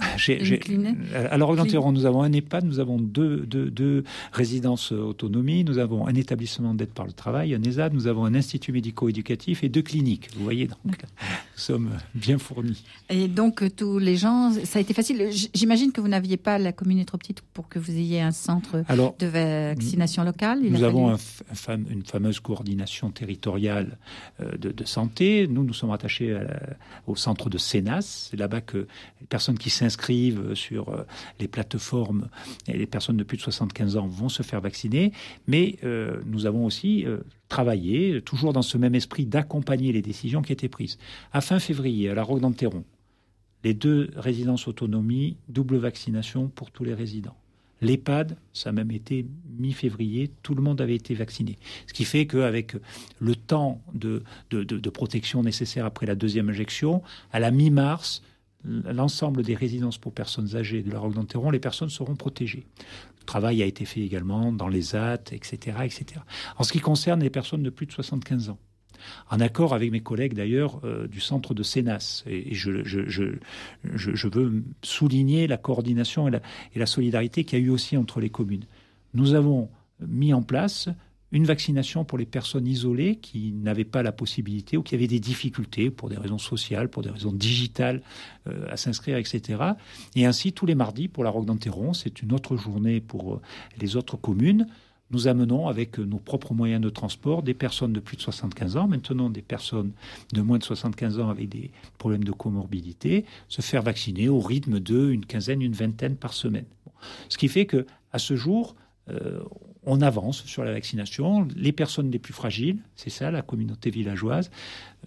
euh, 1.13 1.27
Alors, 1.29 1.55
nous 1.91 2.05
avons 2.05 2.21
un 2.21 2.31
EHPAD, 2.31 2.63
nous 2.63 2.79
avons 2.79 2.97
deux, 2.97 3.45
deux, 3.45 4.03
résidences 4.31 4.93
autonomie, 4.93 5.65
nous 5.65 5.77
avons 5.77 6.07
un 6.07 6.15
établissement 6.15 6.73
d'aide 6.73 6.91
par 6.91 7.05
le 7.05 7.11
travail, 7.11 7.53
un 7.53 7.61
ESAD, 7.61 7.93
nous 7.93 8.07
avons 8.07 8.23
un 8.23 8.33
institut 8.33 8.71
médico-éducatif 8.71 9.63
et 9.63 9.69
deux 9.69 9.81
cliniques. 9.81 10.29
Vous 10.37 10.43
voyez, 10.43 10.67
donc, 10.67 10.79
nous 10.85 11.57
sommes 11.57 11.89
bien 12.15 12.37
fournis. 12.37 12.83
Et 13.09 13.27
donc, 13.27 13.63
tous 13.75 13.99
les 13.99 14.15
gens, 14.15 14.53
ça 14.63 14.79
a 14.79 14.81
été 14.81 14.93
facile. 14.93 15.29
J'imagine 15.53 15.91
que 15.91 15.99
vous 15.99 16.07
n'aviez 16.07 16.37
pas, 16.37 16.59
la 16.59 16.71
commune 16.71 16.99
est 16.99 17.05
trop 17.05 17.17
petite 17.17 17.41
pour 17.41 17.67
que 17.67 17.77
vous 17.77 17.91
ayez 17.91 18.21
un 18.21 18.31
centre 18.31 18.83
de 19.19 19.27
vaccination 19.27 20.23
locale. 20.23 20.61
nous 20.61 20.83
avons 20.83 21.17
une 21.89 22.03
fameuse 22.05 22.39
coordination 22.39 23.11
territoriale 23.11 23.97
de 24.39 24.76
de 24.77 24.85
santé. 24.85 25.47
Nous, 25.47 25.63
nous 25.63 25.73
sommes 25.73 25.91
attachés 25.91 26.37
au 27.07 27.15
centre 27.15 27.49
de 27.49 27.57
Sénas. 27.57 28.29
C'est 28.29 28.37
là-bas 28.37 28.61
que 28.61 28.87
les 29.19 29.27
personnes 29.27 29.57
qui 29.57 29.69
s'inscrivent 29.69 30.53
sur 30.53 30.89
euh, 30.89 31.05
les 31.39 31.47
plateformes 31.47 32.29
et 32.67 32.77
les 32.77 32.85
personnes 32.85 33.17
de 33.17 33.23
plus 33.23 33.37
de 33.37 33.41
75 33.41 33.97
ans 33.97 34.07
vont 34.07 34.29
se 34.29 34.43
faire 34.43 34.61
vacciner. 34.61 35.11
Mais 35.47 35.77
euh, 35.83 36.21
nous 36.25 36.45
avons 36.45 36.65
aussi 36.65 37.05
euh, 37.05 37.17
travaillé, 37.49 38.21
toujours 38.21 38.53
dans 38.53 38.61
ce 38.61 38.77
même 38.77 38.95
esprit, 38.95 39.25
d'accompagner 39.25 39.91
les 39.91 40.01
décisions 40.01 40.41
qui 40.41 40.53
étaient 40.53 40.69
prises. 40.69 40.97
À 41.33 41.41
fin 41.41 41.59
février, 41.59 42.09
à 42.09 42.15
la 42.15 42.23
Roque 42.23 42.41
d'Enterron, 42.41 42.83
les 43.63 43.73
deux 43.73 44.11
résidences 44.15 44.67
autonomie, 44.67 45.37
double 45.49 45.77
vaccination 45.77 46.47
pour 46.47 46.71
tous 46.71 46.83
les 46.83 46.93
résidents. 46.93 47.35
L'EHPAD, 47.81 48.37
ça 48.53 48.69
a 48.69 48.71
même 48.71 48.91
été 48.91 49.25
mi-février, 49.57 50.31
tout 50.43 50.55
le 50.55 50.61
monde 50.61 50.81
avait 50.81 50.95
été 50.95 51.13
vacciné. 51.13 51.57
Ce 51.85 51.93
qui 51.93 52.05
fait 52.05 52.25
qu'avec 52.25 52.75
le 53.19 53.35
temps 53.35 53.81
de, 53.93 54.23
protection 54.89 55.43
nécessaire 55.43 55.85
après 55.85 56.05
la 56.05 56.15
deuxième 56.15 56.49
injection, 56.49 57.03
à 57.31 57.39
la 57.39 57.51
mi-mars, 57.51 58.23
l'ensemble 58.63 59.43
des 59.43 59.55
résidences 59.55 59.97
pour 59.97 60.13
personnes 60.13 60.55
âgées 60.55 60.81
de 60.81 60.91
la 60.91 60.99
Roque 60.99 61.13
d'Enterron, 61.13 61.51
les 61.51 61.59
personnes 61.59 61.89
seront 61.89 62.15
protégées. 62.15 62.65
Le 63.19 63.25
travail 63.25 63.61
a 63.61 63.65
été 63.65 63.85
fait 63.85 64.01
également 64.01 64.51
dans 64.51 64.67
les 64.67 64.95
AT, 64.95 65.31
etc., 65.31 65.77
etc. 65.83 66.21
En 66.57 66.63
ce 66.63 66.71
qui 66.71 66.79
concerne 66.79 67.21
les 67.21 67.29
personnes 67.29 67.63
de 67.63 67.69
plus 67.69 67.85
de 67.85 67.91
75 67.91 68.49
ans, 68.49 68.57
en 69.29 69.39
accord 69.39 69.73
avec 69.73 69.91
mes 69.91 70.01
collègues 70.01 70.33
d'ailleurs 70.33 70.81
euh, 70.83 71.07
du 71.07 71.19
centre 71.19 71.53
de 71.53 71.63
Sénas. 71.63 72.23
Et, 72.27 72.53
je, 72.53 74.27
veux 74.27 74.63
souligner 74.81 75.47
la 75.47 75.57
coordination 75.57 76.27
et 76.27 76.39
la, 76.75 76.85
solidarité 76.85 77.43
qu'il 77.43 77.59
y 77.59 77.61
a 77.61 77.65
eu 77.65 77.69
aussi 77.69 77.97
entre 77.97 78.19
les 78.19 78.29
communes. 78.29 78.65
Nous 79.13 79.33
avons 79.33 79.69
mis 79.99 80.33
en 80.33 80.41
place 80.41 80.89
une 81.31 81.45
vaccination 81.45 82.05
pour 82.05 82.17
les 82.17 82.25
personnes 82.25 82.67
isolées 82.67 83.17
qui 83.17 83.51
n'avaient 83.51 83.83
pas 83.83 84.01
la 84.01 84.13
possibilité 84.13 84.77
ou 84.77 84.83
qui 84.83 84.95
avaient 84.95 85.07
des 85.07 85.19
difficultés 85.19 85.91
pour 85.91 86.07
des 86.07 86.17
raisons 86.17 86.37
sociales, 86.37 86.89
pour 86.89 87.03
des 87.03 87.09
raisons 87.09 87.33
digitales 87.33 88.01
euh, 88.47 88.65
à 88.69 88.77
s'inscrire, 88.77 89.17
etc. 89.17 89.61
Et 90.15 90.25
ainsi, 90.25 90.53
tous 90.53 90.65
les 90.65 90.75
mardis 90.75 91.09
pour 91.09 91.23
la 91.23 91.29
Roque 91.29 91.45
d'Enterron, 91.45 91.93
c'est 91.93 92.21
une 92.21 92.31
autre 92.31 92.55
journée 92.55 93.01
pour 93.01 93.35
euh, 93.35 93.41
les 93.79 93.97
autres 93.97 94.15
communes 94.15 94.67
nous 95.11 95.27
amenons 95.27 95.67
avec 95.67 95.99
nos 95.99 96.17
propres 96.17 96.53
moyens 96.53 96.81
de 96.81 96.89
transport 96.89 97.43
des 97.43 97.53
personnes 97.53 97.93
de 97.93 97.99
plus 97.99 98.17
de 98.17 98.21
75 98.21 98.77
ans, 98.77 98.87
maintenant 98.87 99.29
des 99.29 99.41
personnes 99.41 99.91
de 100.33 100.41
moins 100.41 100.57
de 100.57 100.63
75 100.63 101.19
ans 101.19 101.29
avec 101.29 101.49
des 101.49 101.71
problèmes 101.97 102.23
de 102.23 102.31
comorbidité, 102.31 103.25
se 103.47 103.61
faire 103.61 103.81
vacciner 103.81 104.29
au 104.29 104.39
rythme 104.39 104.79
de 104.79 105.09
une 105.11 105.25
quinzaine, 105.25 105.61
une 105.61 105.73
vingtaine 105.73 106.15
par 106.15 106.33
semaine. 106.33 106.65
Ce 107.29 107.37
qui 107.37 107.47
fait 107.47 107.65
que 107.65 107.85
à 108.11 108.19
ce 108.19 108.35
jour, 108.35 108.75
euh, 109.09 109.39
on 109.87 110.01
avance 110.01 110.43
sur 110.45 110.63
la 110.63 110.73
vaccination. 110.73 111.47
Les 111.55 111.71
personnes 111.71 112.11
les 112.11 112.19
plus 112.19 112.33
fragiles, 112.33 112.77
c'est 112.95 113.09
ça, 113.09 113.31
la 113.31 113.41
communauté 113.41 113.89
villageoise, 113.89 114.51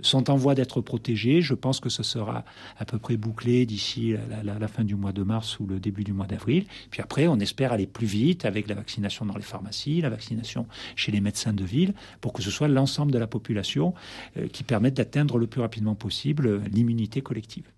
sont 0.01 0.31
en 0.31 0.37
voie 0.37 0.55
d'être 0.55 0.81
protégées. 0.81 1.43
Je 1.43 1.53
pense 1.53 1.81
que 1.81 1.91
ce 1.91 2.03
sera 2.03 2.45
à 2.79 2.87
peu 2.87 2.99
près 2.99 3.19
bouclé 3.19 3.67
d'ici 3.67 4.15
la, 4.43 4.69
fin 4.69 4.83
du 4.83 4.97
mois 4.97 5.13
de 5.13 5.23
mars 5.23 5.61
ou 5.61 5.67
le 5.67 5.79
début 5.79 6.03
du 6.03 6.15
mois 6.15 6.27
d'avril. 6.27 6.65
Puis 6.91 7.03
après, 7.03 7.27
on 7.27 7.39
espère 7.39 7.73
aller 7.73 7.87
plus 7.87 8.07
vite 8.07 8.47
avec 8.47 8.69
la 8.69 8.75
vaccination 8.75 9.27
dans 9.27 9.37
les 9.37 9.43
pharmacies, 9.43 10.01
la 10.01 10.09
vaccination 10.09 10.67
chez 10.97 11.13
les 11.13 11.21
médecins 11.21 11.53
de 11.53 11.65
ville, 11.65 11.93
pour 12.23 12.33
que 12.33 12.43
ce 12.43 12.51
soit 12.51 12.69
l'ensemble 12.69 13.13
de 13.13 13.19
la 13.19 13.27
population 13.27 13.93
euh, 14.39 14.49
qui 14.49 14.63
permette 14.65 14.95
d'atteindre 14.95 15.37
le 15.37 15.47
plus 15.47 15.61
rapidement 15.61 15.95
possible 15.95 16.47
euh, 16.47 16.61
l'immunité 16.73 17.21
collective. 17.21 17.71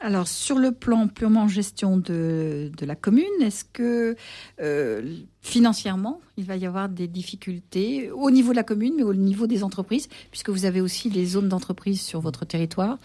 Alors, 0.00 0.28
sur 0.28 0.58
le 0.58 0.70
plan 0.70 1.08
purement 1.08 1.48
gestion 1.48 1.96
de, 1.96 2.70
la 2.80 2.94
commune, 2.94 3.24
est-ce 3.40 3.64
que 3.64 4.14
euh, 4.60 5.16
financièrement, 5.40 6.20
il 6.36 6.44
va 6.44 6.56
y 6.56 6.66
avoir 6.66 6.88
des 6.88 7.08
difficultés 7.08 8.10
au 8.12 8.30
niveau 8.30 8.52
de 8.52 8.56
la 8.56 8.62
commune, 8.62 8.94
mais 8.96 9.02
au 9.02 9.14
niveau 9.14 9.48
des 9.48 9.64
entreprises, 9.64 10.08
puisque 10.30 10.50
vous 10.50 10.66
avez 10.66 10.80
aussi 10.80 11.10
les 11.10 11.26
zones 11.26 11.48
d'entreprise 11.48 12.00
sur 12.00 12.20
votre 12.20 12.44
territoire? 12.44 12.98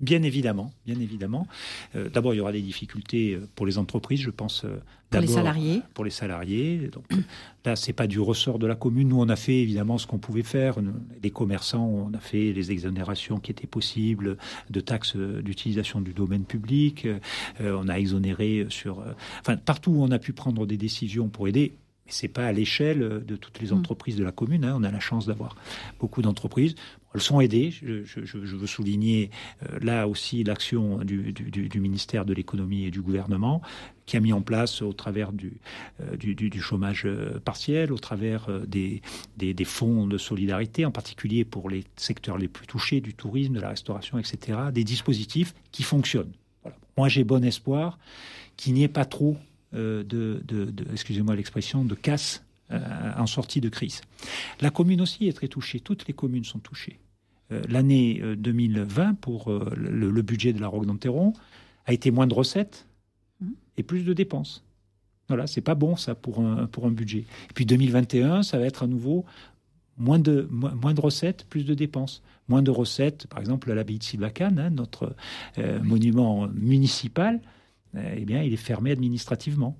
Bien 0.00 0.22
évidemment, 0.22 0.72
bien 0.84 1.00
évidemment. 1.00 1.46
Euh, 1.94 2.10
d'abord, 2.10 2.34
il 2.34 2.36
y 2.36 2.40
aura 2.40 2.52
des 2.52 2.60
difficultés 2.60 3.32
euh, 3.32 3.48
pour 3.54 3.64
les 3.64 3.78
entreprises, 3.78 4.20
je 4.20 4.30
pense. 4.30 4.64
Euh, 4.64 4.76
pour 5.08 5.20
les 5.22 5.26
salariés. 5.26 5.82
Pour 5.94 6.04
les 6.04 6.10
salariés. 6.10 6.90
Donc 6.92 7.04
là, 7.64 7.76
c'est 7.76 7.94
pas 7.94 8.06
du 8.06 8.20
ressort 8.20 8.58
de 8.58 8.66
la 8.66 8.74
commune. 8.74 9.08
Nous, 9.08 9.20
on 9.20 9.28
a 9.30 9.36
fait 9.36 9.62
évidemment 9.62 9.96
ce 9.96 10.06
qu'on 10.06 10.18
pouvait 10.18 10.42
faire. 10.42 10.76
Les 11.22 11.30
commerçants, 11.30 11.86
on 11.86 12.12
a 12.12 12.18
fait 12.18 12.52
les 12.52 12.72
exonérations 12.72 13.38
qui 13.38 13.50
étaient 13.50 13.66
possibles 13.66 14.36
de 14.68 14.80
taxes 14.80 15.16
d'utilisation 15.16 16.02
du 16.02 16.12
domaine 16.12 16.44
public. 16.44 17.06
on 17.60 17.88
a 17.88 17.94
exonéré 17.94 18.66
sur, 18.68 19.02
enfin, 19.40 19.56
partout 19.56 19.92
où 19.92 20.02
on 20.02 20.10
a 20.10 20.18
pu 20.18 20.32
prendre 20.32 20.66
des 20.66 20.76
décisions 20.76 21.28
pour 21.28 21.46
aider. 21.46 21.76
Mais 22.06 22.12
c'est 22.12 22.28
pas 22.28 22.46
à 22.46 22.52
l'échelle 22.52 23.24
de 23.24 23.36
toutes 23.36 23.60
les 23.60 23.70
mm. 23.70 23.78
entreprises 23.78 24.16
de 24.16 24.24
la 24.24 24.32
commune. 24.32 24.64
Hein. 24.64 24.74
On 24.78 24.84
a 24.84 24.90
la 24.90 25.00
chance 25.00 25.26
d'avoir 25.26 25.56
beaucoup 25.98 26.22
d'entreprises. 26.22 26.74
Elles 27.16 27.22
sont 27.22 27.40
aidées. 27.40 27.70
Je, 27.70 28.36
veux 28.36 28.66
souligner 28.66 29.30
euh, 29.62 29.78
là 29.80 30.06
aussi 30.06 30.44
l'action 30.44 30.98
du, 30.98 31.80
ministère 31.80 32.26
de 32.26 32.34
l'économie 32.34 32.84
et 32.84 32.90
du 32.90 33.00
gouvernement 33.00 33.62
qui 34.04 34.18
a 34.18 34.20
mis 34.20 34.34
en 34.34 34.42
place 34.42 34.82
au 34.82 34.92
travers 34.92 35.32
du, 35.32 35.58
euh, 36.00 36.16
du, 36.16 36.60
chômage 36.60 37.06
euh, 37.06 37.40
partiel, 37.40 37.90
au 37.90 37.98
travers 37.98 38.48
des, 38.66 39.00
des, 39.38 39.64
fonds 39.64 40.06
de 40.06 40.18
solidarité, 40.18 40.84
en 40.84 40.90
particulier 40.90 41.46
pour 41.46 41.70
les 41.70 41.84
secteurs 41.96 42.36
les 42.36 42.48
plus 42.48 42.66
touchés, 42.66 43.00
du 43.00 43.14
tourisme, 43.14 43.54
de 43.54 43.60
la 43.60 43.70
restauration, 43.70 44.18
etc., 44.18 44.58
des 44.70 44.84
dispositifs 44.84 45.54
qui 45.72 45.84
fonctionnent. 45.84 46.32
Moi, 46.98 47.08
j'ai 47.08 47.24
bon 47.24 47.42
espoir 47.44 47.98
qu'il 48.58 48.74
n'y 48.74 48.82
ait 48.82 48.88
pas 48.88 49.06
trop 49.06 49.38
de, 49.76 50.42
de 50.44 50.84
excusez-moi 50.92 51.36
l'expression, 51.36 51.84
de 51.84 51.94
casse 51.94 52.42
en 52.70 53.26
sortie 53.26 53.60
de 53.60 53.68
crise. 53.68 54.00
La 54.60 54.70
commune 54.70 55.00
aussi 55.00 55.28
est 55.28 55.32
très 55.32 55.48
touchée, 55.48 55.78
toutes 55.80 56.08
les 56.08 56.14
communes 56.14 56.44
sont 56.44 56.58
touchées. 56.58 56.98
Euh, 57.52 57.62
l'année 57.68 58.20
2020 58.36 59.10
euh, 59.10 59.12
pour 59.20 59.52
euh, 59.52 59.72
le, 59.76 60.22
budget 60.22 60.52
de 60.52 60.60
la 60.60 60.66
Roque 60.66 60.86
d'Anteron 60.86 61.32
a 61.86 61.92
été 61.92 62.10
moins 62.10 62.26
de 62.26 62.34
recettes 62.34 62.88
mmh. 63.40 63.50
et 63.76 63.82
plus 63.84 64.02
de 64.02 64.12
dépenses. 64.12 64.64
Voilà, 65.28 65.46
c'est 65.46 65.60
pas 65.60 65.76
bon 65.76 65.96
ça 65.96 66.16
pour 66.16 66.40
un, 66.40 66.66
pour 66.66 66.86
un 66.86 66.90
budget. 66.90 67.20
Et 67.20 67.52
puis 67.54 67.64
2021, 67.64 68.42
ça 68.42 68.58
va 68.58 68.66
être 68.66 68.82
à 68.82 68.86
nouveau 68.88 69.24
moins 69.96 70.18
de, 70.18 70.48
moins, 70.50 70.92
de 70.92 71.00
recettes, 71.00 71.46
plus 71.48 71.64
de 71.64 71.74
dépenses. 71.74 72.22
Moins 72.48 72.62
de 72.62 72.70
recettes, 72.70 73.26
par 73.28 73.38
exemple, 73.40 73.70
à 73.70 73.74
l'abbaye 73.74 73.98
de 73.98 74.04
Sylvacane, 74.04 74.58
hein, 74.58 74.70
notre 74.70 75.16
monument 75.82 76.46
municipal, 76.48 77.40
eh 78.16 78.24
bien, 78.24 78.42
il 78.42 78.52
est 78.52 78.58
fermé 78.58 78.90
administrativement. 78.90 79.76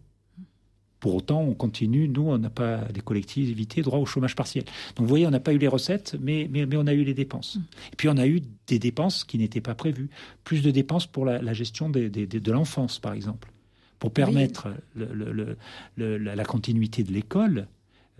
Pour 1.00 1.14
autant, 1.14 1.42
on 1.42 1.54
continue. 1.54 2.08
Nous, 2.08 2.22
on 2.22 2.38
n'a 2.38 2.50
pas, 2.50 2.80
les 2.94 3.00
collectivités, 3.00 3.82
droit 3.82 3.98
au 3.98 4.06
chômage 4.06 4.34
partiel. 4.34 4.64
Donc, 4.64 5.00
vous 5.00 5.06
voyez, 5.06 5.26
on 5.26 5.30
n'a 5.30 5.40
pas 5.40 5.52
eu 5.52 5.58
les 5.58 5.68
recettes, 5.68 6.16
mais, 6.20 6.48
mais, 6.50 6.66
on 6.76 6.86
a 6.86 6.94
eu 6.94 7.04
les 7.04 7.14
dépenses. 7.14 7.56
Mm. 7.56 7.60
Et 7.92 7.96
puis, 7.96 8.08
on 8.08 8.16
a 8.16 8.26
eu 8.26 8.40
des 8.66 8.78
dépenses 8.78 9.24
qui 9.24 9.38
n'étaient 9.38 9.60
pas 9.60 9.74
prévues. 9.74 10.08
Plus 10.44 10.62
de 10.62 10.70
dépenses 10.70 11.06
pour 11.06 11.26
la, 11.26 11.52
gestion 11.52 11.90
de 11.90 12.50
l'enfance, 12.50 12.98
par 12.98 13.12
exemple. 13.12 13.52
Pour 13.98 14.10
permettre 14.12 14.68
la 14.96 16.44
continuité 16.44 17.02
de 17.02 17.12
l'école. 17.12 17.68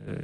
Euh, 0.09 0.17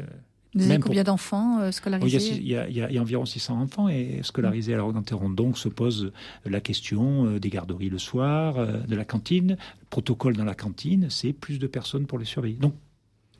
vous 0.55 0.71
avez 0.71 0.81
combien 0.81 1.03
d'enfants 1.03 1.61
euh, 1.61 1.73
scolarisés 1.73 2.35
il, 2.35 2.47
y 2.47 2.57
a, 2.57 3.01
environ 3.01 3.25
600 3.25 3.61
enfants 3.61 3.89
et 3.89 4.21
scolarisés 4.23 4.75
à 4.75 4.77
la 4.77 4.83
Roque 4.83 5.35
Donc 5.35 5.57
se 5.57 5.69
pose 5.69 6.13
la 6.45 6.61
question 6.61 7.27
euh, 7.27 7.41
des 7.41 7.49
garderies 7.49 7.89
le 7.89 7.99
soir, 7.99 8.59
euh, 8.59 8.79
de 8.81 8.95
la 8.95 9.05
cantine. 9.05 9.57
Le 9.81 9.87
protocole 9.89 10.37
dans 10.37 10.45
la 10.45 10.55
cantine, 10.55 11.09
c'est 11.09 11.33
plus 11.33 11.59
de 11.59 11.67
personnes 11.67 12.07
pour 12.07 12.19
les 12.19 12.27
surveiller. 12.27 12.57
Donc 12.57 12.75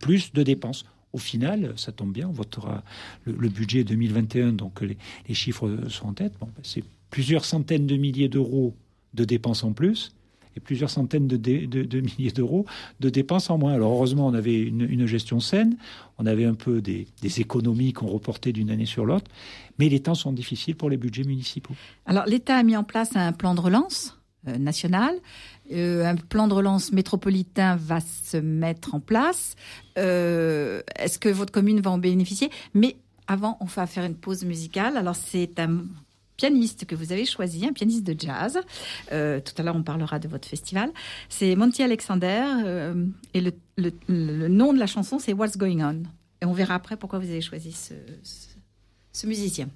plus 0.01 0.33
de 0.33 0.43
dépenses. 0.43 0.85
Au 1.13 1.19
final, 1.19 1.75
ça 1.77 1.93
tombe 1.93 2.13
bien, 2.13 2.27
on 2.29 2.33
votera 2.33 2.83
le, 3.25 3.49
budget 3.51 3.85
2021, 3.85 4.55
donc 4.55 4.81
les, 4.81 4.97
chiffres 5.35 5.71
sont 5.89 6.07
en 6.07 6.15
tête. 6.15 6.33
Bon, 6.41 6.47
ben, 6.47 6.63
c'est 6.63 6.83
plusieurs 7.11 7.45
centaines 7.45 7.87
de 7.87 7.97
milliers 7.97 8.31
d'euros 8.31 8.75
de 9.13 9.25
dépenses 9.27 9.63
en 9.63 9.75
plus 9.75 10.15
et 10.57 10.61
plusieurs 10.61 10.91
centaines 10.91 11.27
de, 11.27 12.01
milliers 12.01 12.33
d'euros 12.33 12.67
de 13.01 13.09
dépenses 13.09 13.51
en 13.51 13.59
moins. 13.59 13.73
Alors 13.75 13.93
heureusement, 13.93 14.27
on 14.27 14.35
avait 14.35 14.61
une, 14.61 15.07
gestion 15.07 15.41
saine, 15.41 15.77
on 16.19 16.27
avait 16.27 16.45
un 16.45 16.55
peu 16.55 16.81
des, 16.81 17.07
économies 17.39 17.93
qu'on 17.93 18.07
reportait 18.07 18.53
d'une 18.53 18.71
année 18.71 18.87
sur 18.87 19.05
l'autre, 19.05 19.31
mais 19.79 19.89
les 19.89 20.01
temps 20.01 20.15
sont 20.15 20.33
difficiles 20.33 20.77
pour 20.77 20.91
les 20.91 20.97
budgets 20.97 21.25
municipaux. 21.25 21.75
Alors 22.07 22.27
l'État 22.27 22.57
a 22.57 22.63
mis 22.63 22.77
en 22.77 22.85
place 22.85 23.17
un 23.17 23.33
plan 23.33 23.55
de 23.55 23.61
relance 23.61 24.19
euh, 24.49 24.59
national. 24.59 25.15
Euh, 25.71 26.05
un 26.05 26.17
plan 26.17 26.49
de 26.49 26.55
relance 26.55 26.93
métropolitain 26.93 27.77
va 27.77 28.01
se 28.01 28.37
mettre 28.37 28.95
en 28.95 29.01
place. 29.01 29.55
Euh, 29.99 30.83
est-ce 30.99 31.21
que 31.21 31.29
votre 31.29 31.53
commune 31.53 31.81
va 31.81 31.93
en 31.93 31.99
bénéficier? 31.99 32.51
Mais 32.75 32.97
avant, 33.29 33.57
on 33.61 33.67
va 33.67 33.87
faire 33.87 34.05
une 34.05 34.17
pause 34.17 34.45
musicale. 34.45 34.97
Alors 34.97 35.15
c'est 35.15 35.61
un 35.61 35.85
pianiste 36.43 36.87
que 36.87 36.97
vous 36.97 37.13
avez 37.13 37.25
choisi, 37.25 37.65
un 37.65 37.73
pianiste 37.73 38.03
de 38.03 38.17
jazz. 38.19 38.59
Euh, 39.13 39.39
tout 39.39 39.53
à 39.59 39.63
l'heure, 39.63 39.77
on 39.77 39.85
parlera 39.85 40.19
de 40.19 40.27
votre 40.27 40.49
festival. 40.49 40.91
C'est 41.29 41.55
Monty 41.55 41.85
Alexander 41.85 42.43
euh, 42.65 43.07
et 43.33 43.41
le, 43.77 44.49
nom 44.49 44.73
de 44.73 44.79
la 44.81 44.89
chanson, 44.89 45.21
c'est 45.21 45.33
What's 45.33 45.57
Going 45.57 45.81
On. 45.81 46.03
Et 46.41 46.47
on 46.47 46.53
verra 46.53 46.75
après 46.75 46.97
pourquoi 46.97 47.21
vous 47.21 47.31
avez 47.31 47.41
choisi 47.41 47.71
ce, 47.71 47.95
ce 49.13 49.27
musicien. 49.29 49.69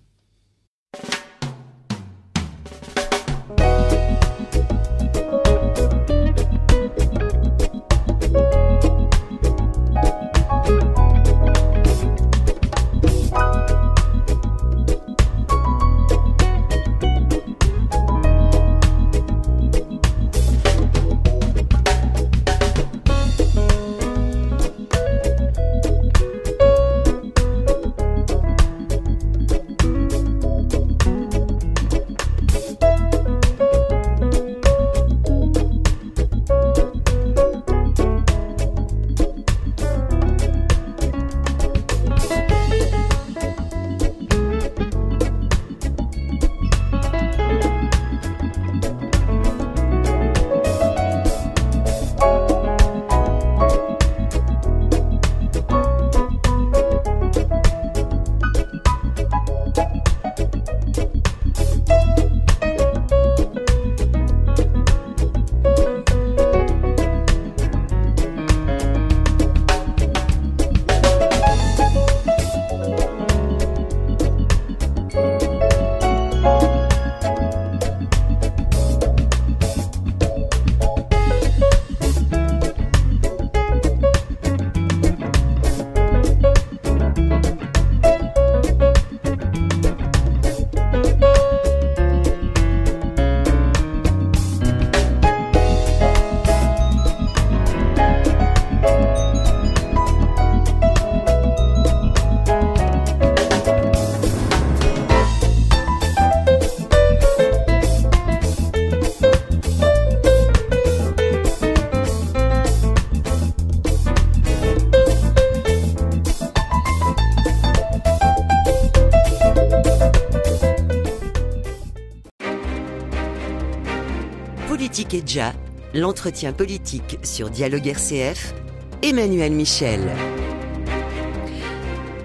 L'entretien 125.95 126.53
politique 126.53 127.19
sur 127.23 127.51
Dialogue 127.51 127.87
RCF, 127.87 128.55
Emmanuel 129.03 129.53
Michel. 129.53 130.01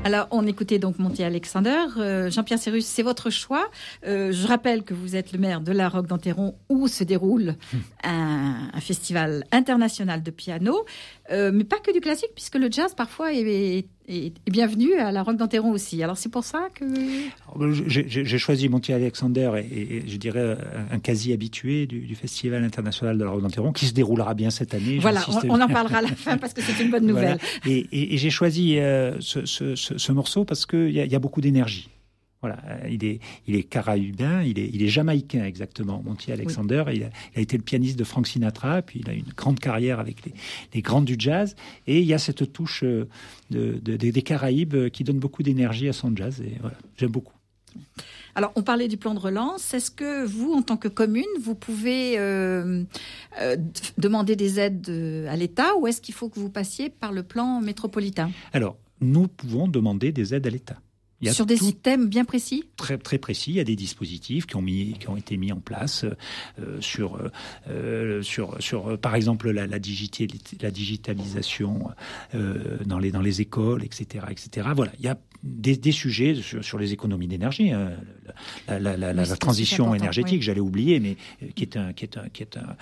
Alors, 0.03 0.27
on 0.31 0.48
écoutait 0.48 0.79
donc 0.79 0.98
Monty 0.98 1.24
Alexander. 1.24 1.77
Euh, 1.98 2.31
Jean-Pierre 2.31 2.57
Cyrus, 2.57 2.86
c'est 2.86 3.03
votre 3.03 3.29
choix. 3.29 3.69
Euh, 4.07 4.31
je 4.31 4.48
rappelle 4.48 4.83
que 4.83 4.95
vous 4.95 5.15
êtes 5.15 5.31
le 5.31 5.38
maire 5.38 5.62
de 5.62 5.71
la 5.71 5.89
Roque 5.89 6.07
d'Enterron 6.07 6.55
où 6.69 6.88
se 6.88 7.03
déroule 7.03 7.55
un, 8.03 8.71
festival 8.79 9.45
international 9.51 10.24
de 10.24 10.31
piano, 10.31 10.86
euh, 11.31 11.51
mais 11.53 11.63
pas 11.63 11.77
que 11.77 11.93
du 11.93 12.01
classique, 12.01 12.31
puisque 12.33 12.55
le 12.55 12.71
jazz 12.71 12.95
parfois 12.95 13.31
est, 13.31 13.86
bienvenu 14.50 14.96
à 14.96 15.12
la 15.12 15.24
Roque 15.24 15.38
d'Enterron 15.38 15.72
aussi. 15.72 16.01
Alors, 16.03 16.17
c'est 16.17 16.29
pour 16.29 16.43
ça 16.43 16.67
que. 16.74 16.86
J'ai 17.88 18.38
choisi 18.38 18.70
Monty 18.70 18.93
Alexander 18.93 19.51
et, 19.58 20.03
je 20.08 20.17
dirais 20.17 20.58
un 20.91 21.00
quasi 21.00 21.34
habitué 21.34 21.88
du, 21.88 22.15
festival 22.15 22.63
international 22.63 23.17
de 23.17 23.24
la 23.24 23.29
Roque 23.29 23.41
d'Enterron 23.41 23.72
qui 23.72 23.86
se 23.86 23.93
déroulera 23.93 24.34
bien 24.34 24.50
cette 24.50 24.74
année. 24.74 25.00
Voilà, 25.00 25.25
on, 25.50 25.60
en 25.60 25.67
parlera 25.67 26.00
à 26.00 26.01
la 26.01 26.10
fin 26.10 26.38
parce 26.38 26.53
que 26.53 26.62
c'est 26.62 26.84
une 26.84 26.91
bonne 26.91 27.05
nouvelle. 27.08 27.38
Et, 27.65 28.17
j'ai 28.17 28.29
choisi 28.29 28.75
ce, 29.20 29.46
ce, 29.75 30.12
morceau 30.12 30.46
parce 30.46 30.65
qu'il 30.65 30.89
y, 30.89 31.00
y, 31.00 31.15
a 31.15 31.20
beaucoup 31.20 31.41
d'énergie. 31.41 31.89
Voilà, 32.41 32.57
il 32.89 33.05
est, 33.05 33.19
il 33.48 33.55
est 33.55 33.62
caraïbien, 33.62 34.41
il 34.41 34.57
est, 34.57 34.67
il 34.74 34.81
est 34.81 34.88
jamaïcain 34.88 35.45
exactement. 35.45 36.01
Monty 36.03 36.31
Alexander, 36.31 36.86
il, 36.91 37.03
a, 37.03 37.39
été 37.39 37.55
le 37.55 37.62
pianiste 37.62 38.00
de 38.00 38.03
Frank 38.03 38.25
Sinatra, 38.25 38.81
puis 38.81 39.01
il 39.01 39.10
a 39.10 39.13
une 39.13 39.31
grande 39.38 39.60
carrière 39.60 40.00
avec 40.00 40.25
les, 40.25 40.33
les 40.74 40.81
grands 40.81 41.03
du 41.03 41.15
jazz. 41.19 41.55
Et 41.86 42.00
il 42.00 42.05
y 42.05 42.15
a 42.15 42.17
cette 42.17 42.51
touche 42.51 42.83
euh, 42.83 43.07
de, 43.51 43.77
des 43.77 44.21
Caraïbes 44.24 44.89
qui 44.89 45.03
donne 45.03 45.19
beaucoup 45.19 45.43
d'énergie 45.43 45.88
à 45.88 45.93
son 45.93 46.15
jazz. 46.15 46.41
Et 46.41 46.57
voilà, 46.62 46.77
j'aime 46.98 47.12
beaucoup. 47.12 47.33
Alors, 48.33 48.51
on 48.55 48.63
parlait 48.63 48.88
du 48.88 48.98
plan 48.98 49.13
de 49.13 49.19
relance. 49.19 49.74
Est-ce 49.75 49.91
que 49.91 50.25
vous, 50.25 50.51
en 50.53 50.63
tant 50.63 50.77
que 50.77 50.88
commune, 50.88 51.25
vous 51.39 51.53
pouvez 51.53 52.17
euh, 52.17 52.83
euh, 53.39 53.57
demander 54.00 54.36
des 54.36 54.60
aides 54.60 54.89
à 55.29 55.36
l'État 55.36 55.75
ou 55.77 55.86
est-ce 55.86 56.01
qu'il 56.01 56.15
faut 56.15 56.29
que 56.29 56.39
vous 56.39 56.50
passiez 56.50 56.89
par 56.89 57.12
le 57.12 57.21
plan 57.21 57.62
métropolitain? 57.62 58.31
Alors, 58.51 58.77
nous 59.00 59.27
pouvons 59.27 59.67
demander 59.67 60.12
des 60.12 60.33
aides 60.33 60.48
à 60.48 60.50
l'État. 60.50 60.77
Sur 61.29 61.45
des 61.45 61.57
systèmes 61.57 62.07
bien 62.07 62.25
précis 62.25 62.63
Très, 62.77 62.97
très 62.97 63.19
précis. 63.19 63.51
Il 63.51 63.57
y 63.57 63.59
a 63.59 63.63
des 63.63 63.75
dispositifs 63.75 64.47
qui 64.47 64.55
ont, 64.55 64.61
mis, 64.61 64.93
qui 64.99 65.07
ont 65.07 65.17
été 65.17 65.37
mis 65.37 65.51
en 65.51 65.59
place 65.59 66.03
euh, 66.59 66.81
sur, 66.81 67.19
euh, 67.69 68.23
sur, 68.23 68.55
sur, 68.59 68.97
par 68.99 69.15
exemple, 69.15 69.51
la, 69.51 69.67
la, 69.67 69.77
la 69.77 70.71
digitalisation 70.71 71.89
euh, 72.33 72.77
dans, 72.85 72.97
les, 72.97 73.11
dans 73.11 73.21
les 73.21 73.41
écoles, 73.41 73.83
etc., 73.83 74.25
etc. 74.31 74.69
Voilà, 74.75 74.91
il 74.99 75.05
y 75.05 75.09
a 75.09 75.17
des, 75.43 75.75
des 75.77 75.91
sujets 75.91 76.35
sur, 76.35 76.63
sur, 76.63 76.79
les 76.79 76.93
économies 76.93 77.27
d'énergie, 77.27 77.71
hein. 77.71 77.91
la, 78.67 78.79
la, 78.79 79.13
la, 79.13 79.25
transition 79.37 79.93
énergétique, 79.95 80.41
j'allais 80.41 80.59
oublier, 80.59 80.99
mais 80.99 81.17
qui 81.55 81.63
est 81.63 81.77
un, 81.77 81.93
qui 81.93 82.05
est 82.05 82.17
un, 82.17 82.29
qui 82.29 82.43
est 82.43 82.57
un, 82.57 82.75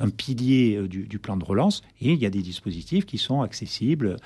un, 0.00 0.10
pilier 0.10 0.80
du, 0.88 1.06
du, 1.06 1.18
plan 1.18 1.36
de 1.36 1.44
relance. 1.44 1.82
Et 2.00 2.12
il 2.12 2.18
y 2.18 2.26
a 2.26 2.30
des 2.30 2.42
dispositifs 2.42 3.04
qui 3.04 3.18
sont 3.18 3.42
accessibles 3.42 4.16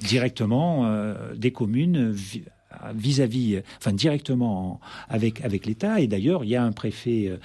directement 0.00 1.14
des 1.34 1.52
communes 1.52 2.14
vis-à-vis, 2.94 3.62
enfin 3.78 3.92
directement 3.92 4.80
avec 5.08 5.44
avec 5.44 5.66
l'État. 5.66 6.00
Et 6.00 6.06
d'ailleurs, 6.06 6.44
il 6.44 6.50
y 6.50 6.56
a 6.56 6.62
un 6.62 6.72
préfet 6.72 7.28
euh, 7.28 7.36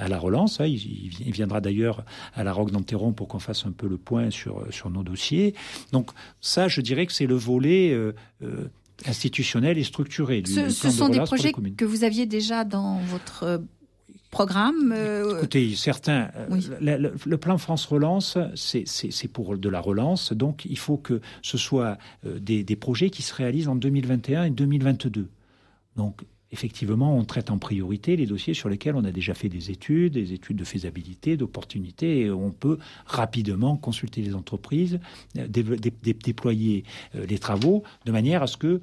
à 0.00 0.08
la 0.08 0.18
relance. 0.18 0.60
Hein. 0.60 0.66
il, 0.66 1.30
viendra 1.32 1.60
d'ailleurs 1.60 2.04
à 2.34 2.44
la 2.44 2.52
Roque 2.52 2.70
d'Enterron 2.70 3.12
pour 3.12 3.28
qu'on 3.28 3.38
fasse 3.38 3.66
un 3.66 3.72
peu 3.72 3.88
le 3.88 3.96
point 3.96 4.30
sur 4.30 4.66
sur 4.70 4.90
nos 4.90 5.02
dossiers. 5.02 5.54
Donc 5.92 6.10
ça, 6.40 6.68
je 6.68 6.80
dirais 6.80 7.06
que 7.06 7.12
c'est 7.12 7.26
le 7.26 7.36
volet. 7.36 7.92
Euh, 7.92 8.14
euh, 8.42 8.68
institutionnel 9.04 9.76
et 9.76 9.84
structuré. 9.84 10.42
ce, 10.46 10.70
ce 10.70 10.88
sont 10.88 11.10
des 11.10 11.20
projets 11.20 11.52
que 11.52 11.84
vous 11.84 12.02
aviez 12.02 12.24
déjà 12.24 12.64
dans 12.64 12.98
votre 13.00 13.60
programme 14.36 14.92
euh, 14.94 15.38
Écoutez, 15.38 15.74
certains. 15.76 16.28
Euh, 16.36 17.10
le, 17.24 17.36
plan 17.38 17.56
France 17.56 17.86
Relance, 17.86 18.36
c'est 18.54 19.28
pour 19.28 19.56
de 19.56 19.68
la 19.70 19.80
relance, 19.80 20.34
donc 20.34 20.66
il 20.66 20.76
faut 20.76 20.98
que 20.98 21.22
ce 21.40 21.56
soit 21.56 21.96
euh, 22.26 22.38
des, 22.38 22.76
projets 22.76 23.08
qui 23.08 23.22
se 23.22 23.34
réalisent 23.34 23.68
en 23.68 23.76
2021 23.76 24.44
et 24.44 24.50
2022. 24.50 25.28
Donc 25.96 26.20
effectivement, 26.52 27.16
on 27.16 27.24
traite 27.24 27.50
en 27.50 27.56
priorité 27.56 28.14
les 28.16 28.26
dossiers 28.26 28.52
sur 28.52 28.68
lesquels 28.68 28.94
on 28.94 29.04
a 29.04 29.10
déjà 29.10 29.32
fait 29.32 29.48
des 29.48 29.70
études, 29.70 30.12
des 30.12 30.34
études 30.34 30.58
de 30.58 30.64
faisabilité, 30.64 31.38
d'opportunité, 31.38 32.20
et 32.20 32.30
on 32.30 32.50
peut 32.50 32.78
rapidement 33.06 33.78
consulter 33.78 34.20
les 34.20 34.34
entreprises, 34.34 35.00
déployer 35.34 36.84
les 37.14 37.38
travaux, 37.38 37.84
de 38.04 38.12
manière 38.12 38.42
à 38.42 38.46
ce 38.46 38.58
que 38.58 38.82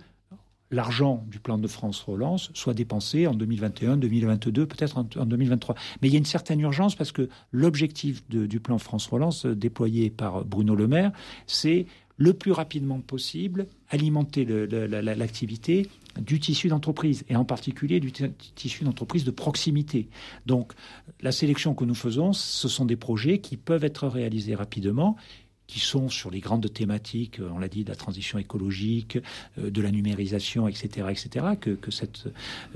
l'argent 0.73 1.25
du 1.29 1.39
plan 1.39 1.57
de 1.57 1.67
France 1.67 2.01
Relance 2.01 2.49
soit 2.53 2.73
dépensé 2.73 3.27
en 3.27 3.33
2021, 3.33 3.97
2022, 3.97 4.65
peut-être 4.65 4.97
en, 4.97 5.03
2023. 5.03 5.75
Mais 6.01 6.07
il 6.09 6.12
y 6.12 6.15
a 6.15 6.17
une 6.17 6.25
certaine 6.25 6.59
urgence 6.59 6.95
parce 6.95 7.12
que 7.12 7.29
l'objectif 7.51 8.27
du 8.29 8.59
plan 8.59 8.77
France 8.77 9.07
Relance 9.07 9.45
euh, 9.45 9.55
déployé 9.55 10.09
par 10.09 10.43
Bruno 10.43 10.75
Le 10.75 10.88
Maire, 10.88 11.12
c'est 11.47 11.86
le 12.17 12.33
plus 12.33 12.51
rapidement 12.51 12.99
possible 12.99 13.67
alimenter 13.89 14.45
l'activité 14.45 15.89
du 16.19 16.39
tissu 16.39 16.67
d'entreprise 16.67 17.23
et 17.27 17.36
en 17.36 17.45
particulier 17.45 17.99
du 17.99 18.12
tissu 18.12 18.83
d'entreprise 18.83 19.23
de 19.23 19.31
proximité. 19.31 20.09
Donc 20.45 20.73
la 21.21 21.31
sélection 21.31 21.73
que 21.73 21.86
nous 21.86 21.95
faisons, 21.95 22.33
ce 22.33 22.67
sont 22.67 22.86
des 22.86 22.95
projets 22.95 23.39
qui 23.39 23.57
peuvent 23.57 23.83
être 23.83 24.07
réalisés 24.07 24.55
rapidement 24.55 25.15
qui 25.73 25.79
sont 25.79 26.07
sur 26.07 26.29
les 26.29 26.39
grandes 26.39 26.71
thématiques, 26.71 27.41
on 27.51 27.57
l'a 27.57 27.67
dit, 27.67 27.83
de 27.83 27.89
la 27.89 27.95
transition 27.95 28.38
écologique, 28.38 29.17
euh, 29.57 29.71
de 29.71 29.81
la 29.81 29.89
numérisation, 29.89 30.67
etc., 30.67 31.07
etc., 31.09 31.47
que, 31.59 31.79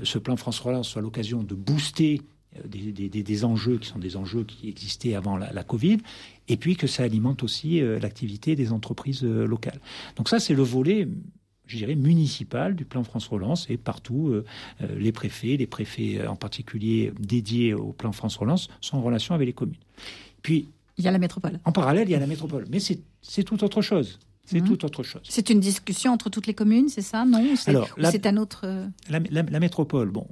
ce 0.02 0.18
plan 0.18 0.36
France 0.36 0.58
Relance 0.58 0.88
soit 0.88 1.00
l'occasion 1.00 1.44
de 1.44 1.54
booster 1.54 2.22
euh, 2.56 2.62
des, 2.66 3.44
enjeux 3.44 3.78
qui 3.78 3.86
sont 3.86 4.00
des 4.00 4.16
enjeux 4.16 4.42
qui 4.42 4.68
existaient 4.68 5.14
avant 5.14 5.36
la, 5.36 5.62
Covid, 5.62 5.98
et 6.48 6.56
puis 6.56 6.74
que 6.74 6.88
ça 6.88 7.04
alimente 7.04 7.44
aussi 7.44 7.80
euh, 7.80 8.00
l'activité 8.00 8.56
des 8.56 8.72
entreprises 8.72 9.22
locales. 9.22 9.80
Donc 10.16 10.28
ça, 10.28 10.40
c'est 10.40 10.54
le 10.54 10.64
volet 10.64 11.06
je 11.66 11.76
dirais, 11.76 11.94
municipal 11.94 12.74
du 12.74 12.84
plan 12.84 13.04
France 13.04 13.28
Relance 13.28 13.66
et 13.68 13.76
partout, 13.76 14.34
les 14.80 15.12
préfets, 15.12 15.58
les 15.58 15.66
préfets 15.66 16.26
en 16.26 16.34
particulier 16.34 17.12
dédiés 17.20 17.74
au 17.74 17.92
plan 17.92 18.10
France 18.10 18.36
Relance, 18.36 18.68
sont 18.80 18.96
en 18.96 19.02
relation 19.02 19.34
avec 19.34 19.46
les 19.46 19.52
communes. 19.52 19.76
Puis, 20.40 20.70
il 20.98 21.04
y 21.04 21.08
a 21.08 21.10
la 21.10 21.18
métropole. 21.18 21.60
En 21.64 21.72
parallèle, 21.72 22.08
il 22.08 22.12
y 22.12 22.14
a 22.14 22.18
la 22.18 22.26
métropole. 22.26 22.66
Mais 22.70 22.80
c'est 22.80 23.42
tout 23.44 23.62
autre 23.64 23.82
chose. 23.82 24.18
C'est 24.50 24.62
mmh. 24.62 24.64
tout 24.64 24.84
autre 24.86 25.02
chose. 25.02 25.20
C'est 25.28 25.50
une 25.50 25.60
discussion 25.60 26.10
entre 26.10 26.30
toutes 26.30 26.46
les 26.46 26.54
communes, 26.54 26.88
c'est 26.88 27.02
ça 27.02 27.26
Non? 27.26 27.44
C'est 27.56 28.26
un 28.26 28.36
autre. 28.38 28.62
Euh, 28.64 28.86
la, 29.10 29.60
métropole, 29.60 30.08
bon, 30.08 30.26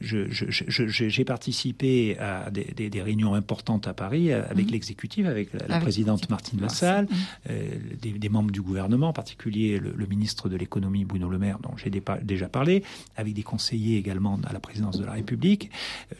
j'ai 0.00 1.24
participé 1.24 2.18
à 2.18 2.50
des, 2.50 2.90
réunions 3.00 3.34
importantes 3.34 3.86
à 3.86 3.94
Paris 3.94 4.32
euh, 4.32 4.42
avec 4.50 4.66
mmh. 4.66 4.70
l'exécutif, 4.72 5.26
avec 5.26 5.50
la, 5.52 5.78
présidente 5.78 6.28
Martine 6.28 6.58
Vassal, 6.58 7.04
mmh. 7.04 7.08
euh, 7.50 7.68
des, 8.00 8.28
membres 8.28 8.50
du 8.50 8.62
gouvernement, 8.62 9.10
en 9.10 9.12
particulier 9.12 9.78
le, 9.78 10.06
ministre 10.06 10.48
de 10.48 10.56
l'économie 10.56 11.04
Bruno 11.04 11.28
Le 11.28 11.38
Maire, 11.38 11.60
dont 11.60 11.76
j'ai 11.76 11.90
déjà 12.22 12.48
parlé, 12.48 12.82
avec 13.14 13.32
des 13.32 13.44
conseillers 13.44 13.96
également 13.96 14.40
à 14.44 14.52
la 14.52 14.58
présidence 14.58 14.98
de 14.98 15.04
la 15.04 15.12
République. 15.12 15.70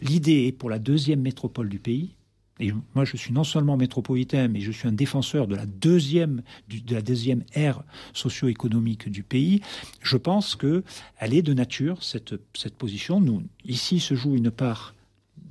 L'idée 0.01 0.47
est 0.47 0.53
pour 0.53 0.69
la 0.69 0.79
deuxième 0.79 1.19
métropole 1.19 1.67
du 1.67 1.79
pays, 1.79 2.15
et 2.61 2.71
moi, 2.95 3.05
je 3.05 3.17
suis 3.17 3.33
non 3.33 3.43
seulement 3.43 3.75
métropolitain, 3.75 4.47
mais 4.47 4.61
je 4.61 4.71
suis 4.71 4.87
un 4.87 4.91
défenseur 4.91 5.47
de 5.47 5.55
la 5.55 5.65
deuxième, 5.65 6.43
de 6.69 6.93
la 6.93 7.01
deuxième 7.01 7.43
ère 7.53 7.83
socio-économique 8.13 9.09
du 9.09 9.23
pays. 9.23 9.61
Je 10.01 10.15
pense 10.15 10.55
que 10.55 10.83
elle 11.17 11.33
est 11.33 11.41
de 11.41 11.53
nature 11.53 12.03
cette 12.03 12.35
cette 12.53 12.75
position. 12.75 13.19
Nous, 13.19 13.43
ici, 13.65 13.99
se 13.99 14.13
joue 14.15 14.35
une 14.35 14.51
part 14.51 14.93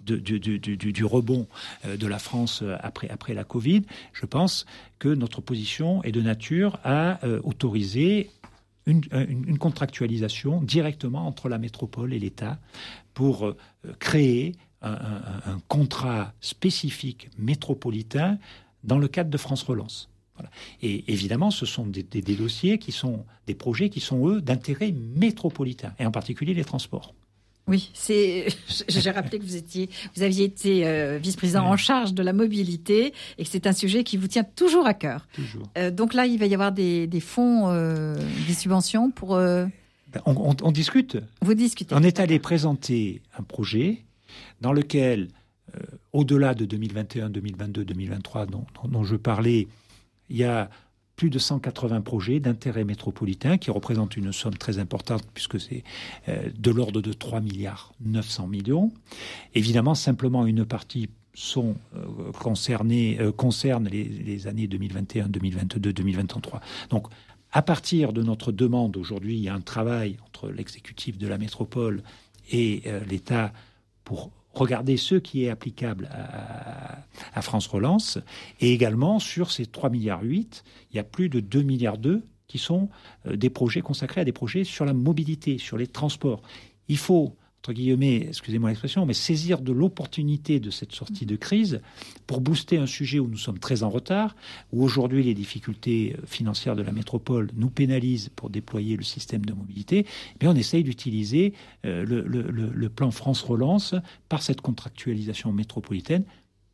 du, 0.04 1.04
rebond 1.04 1.46
euh, 1.84 1.96
de 1.96 2.06
la 2.06 2.18
France 2.18 2.60
euh, 2.62 2.76
après, 2.80 3.08
après 3.08 3.34
la 3.34 3.44
Covid, 3.44 3.82
je 4.12 4.26
pense 4.26 4.66
que 4.98 5.08
notre 5.08 5.40
position 5.40 6.02
est 6.04 6.12
de 6.12 6.20
nature 6.20 6.78
à 6.84 7.24
euh, 7.24 7.40
autoriser 7.44 8.30
une, 8.86 9.58
contractualisation 9.58 10.62
directement 10.62 11.26
entre 11.26 11.48
la 11.48 11.58
métropole 11.58 12.12
et 12.12 12.18
l'État 12.18 12.58
pour 13.14 13.54
créer 13.98 14.56
un, 14.82 15.60
contrat 15.68 16.32
spécifique 16.40 17.28
métropolitain 17.38 18.38
dans 18.84 18.98
le 18.98 19.08
cadre 19.08 19.30
de 19.30 19.36
France 19.36 19.62
Relance. 19.62 20.08
Et 20.82 21.04
évidemment, 21.12 21.50
ce 21.50 21.66
sont 21.66 21.86
des, 21.86 22.02
dossiers 22.02 22.78
qui 22.78 22.92
sont 22.92 23.24
des 23.46 23.54
projets 23.54 23.90
qui 23.90 24.00
sont, 24.00 24.26
eux, 24.28 24.40
d'intérêt 24.40 24.92
métropolitain, 24.92 25.92
et 25.98 26.06
en 26.06 26.10
particulier 26.10 26.54
les 26.54 26.64
transports. 26.64 27.14
Oui, 27.66 27.90
c'est. 27.94 28.48
J'ai 28.88 29.10
rappelé 29.10 29.38
que 29.38 29.44
vous 29.44 29.56
étiez, 29.56 29.90
vous 30.16 30.22
aviez 30.22 30.44
été 30.44 30.86
euh, 30.86 31.18
vice-président 31.22 31.64
en 31.64 31.76
charge 31.76 32.14
de 32.14 32.22
la 32.22 32.32
mobilité 32.32 33.12
et 33.38 33.44
que 33.44 33.50
c'est 33.50 33.66
un 33.66 33.72
sujet 33.72 34.02
qui 34.02 34.16
vous 34.16 34.26
tient 34.26 34.44
toujours 34.44 34.86
à 34.86 34.94
cœur. 34.94 35.28
Toujours. 35.34 35.68
Euh, 35.78 35.90
donc 35.90 36.14
là, 36.14 36.26
il 36.26 36.38
va 36.38 36.46
y 36.46 36.54
avoir 36.54 36.72
des, 36.72 37.08
fonds, 37.20 37.68
euh, 37.68 38.16
des 38.48 38.54
subventions 38.54 39.10
pour. 39.10 39.36
Ben, 39.36 39.70
on, 40.26 40.56
on, 40.62 40.72
discute. 40.72 41.18
Vous 41.42 41.54
discutez. 41.54 41.94
On 41.94 42.02
est 42.02 42.18
allé 42.18 42.40
présenter 42.40 43.22
un 43.38 43.44
projet 43.44 44.02
dans 44.60 44.72
lequel, 44.72 45.28
euh, 45.74 45.80
au-delà 46.12 46.54
de 46.54 46.64
2021, 46.64 47.30
2022, 47.30 47.84
2023 47.84 48.46
dont, 48.46 49.04
je 49.04 49.16
parlais, 49.16 49.68
il 50.28 50.36
y 50.36 50.44
a 50.44 50.70
plus 51.16 51.30
de 51.30 51.38
180 51.38 52.00
projets 52.00 52.40
d'intérêt 52.40 52.84
métropolitain 52.84 53.58
qui 53.58 53.70
représentent 53.70 54.16
une 54.16 54.32
somme 54.32 54.56
très 54.56 54.78
importante 54.78 55.22
puisque 55.34 55.60
c'est 55.60 55.84
euh, 56.28 56.48
de 56.56 56.70
l'ordre 56.70 57.02
de 57.02 57.12
3 57.12 57.40
milliards 57.40 57.92
900 58.00 58.46
millions. 58.46 58.92
Évidemment, 59.54 59.94
simplement 59.94 60.46
une 60.46 60.64
partie 60.64 61.10
sont 61.34 61.76
euh, 61.94 62.32
concernés, 62.32 63.18
concerne 63.36 63.88
les, 63.88 64.46
années 64.46 64.66
2021, 64.66 65.28
2022, 65.28 65.92
2023. 65.92 66.60
Donc, 66.90 67.06
à 67.52 67.62
partir 67.62 68.12
de 68.12 68.22
notre 68.22 68.52
demande, 68.52 68.96
aujourd'hui, 68.96 69.36
il 69.36 69.42
y 69.42 69.48
a 69.48 69.54
un 69.54 69.60
travail 69.60 70.16
entre 70.24 70.48
l'exécutif 70.50 71.18
de 71.18 71.26
la 71.26 71.38
métropole 71.38 72.02
et 72.52 72.82
l'État 73.08 73.52
pour 74.10 74.32
regarder 74.54 74.96
ce 74.96 75.14
qui 75.14 75.44
est 75.44 75.50
applicable 75.50 76.10
à, 77.32 77.42
France 77.42 77.68
Relance. 77.68 78.18
Et 78.60 78.72
également, 78.72 79.20
sur 79.20 79.52
ces 79.52 79.66
3,8 79.66 79.90
milliards, 79.92 80.24
il 80.24 80.96
y 80.96 80.98
a 80.98 81.04
plus 81.04 81.28
de 81.28 81.38
2,2 81.38 81.62
milliards 81.62 81.96
qui 82.48 82.58
sont 82.58 82.88
euh, 83.26 83.36
des 83.36 83.50
projets 83.50 83.82
consacrés 83.82 84.22
à 84.22 84.24
des 84.24 84.32
projets 84.32 84.64
sur 84.64 84.84
la 84.84 84.94
mobilité, 84.94 85.58
sur 85.58 85.78
les 85.78 85.86
transports. 85.86 86.42
Il 86.88 86.98
faut 86.98 87.36
entre 87.60 87.74
guillemets, 87.74 88.26
excusez-moi 88.28 88.70
l'expression, 88.70 89.04
mais 89.04 89.12
saisir 89.12 89.60
de 89.60 89.70
l'opportunité 89.72 90.60
de 90.60 90.70
cette 90.70 90.92
sortie 90.92 91.26
de 91.26 91.36
crise 91.36 91.82
pour 92.26 92.40
booster 92.40 92.78
un 92.78 92.86
sujet 92.86 93.18
où 93.18 93.28
nous 93.28 93.36
sommes 93.36 93.58
très 93.58 93.82
en 93.82 93.90
retard, 93.90 94.34
où 94.72 94.82
aujourd'hui 94.82 95.22
les 95.22 95.34
difficultés 95.34 96.16
financières 96.26 96.74
de 96.74 96.82
la 96.82 96.92
métropole 96.92 97.50
nous 97.54 97.68
pénalisent 97.68 98.30
pour 98.34 98.48
déployer 98.48 98.96
le 98.96 99.02
système 99.02 99.44
de 99.44 99.52
mobilité, 99.52 100.06
eh 100.40 100.48
on 100.48 100.54
essaye 100.54 100.82
d'utiliser 100.82 101.52
euh, 101.84 102.02
le, 102.06 102.22
le 102.22 102.88
plan 102.88 103.10
France 103.10 103.42
Relance 103.42 103.94
par 104.30 104.42
cette 104.42 104.62
contractualisation 104.62 105.52
métropolitaine 105.52 106.24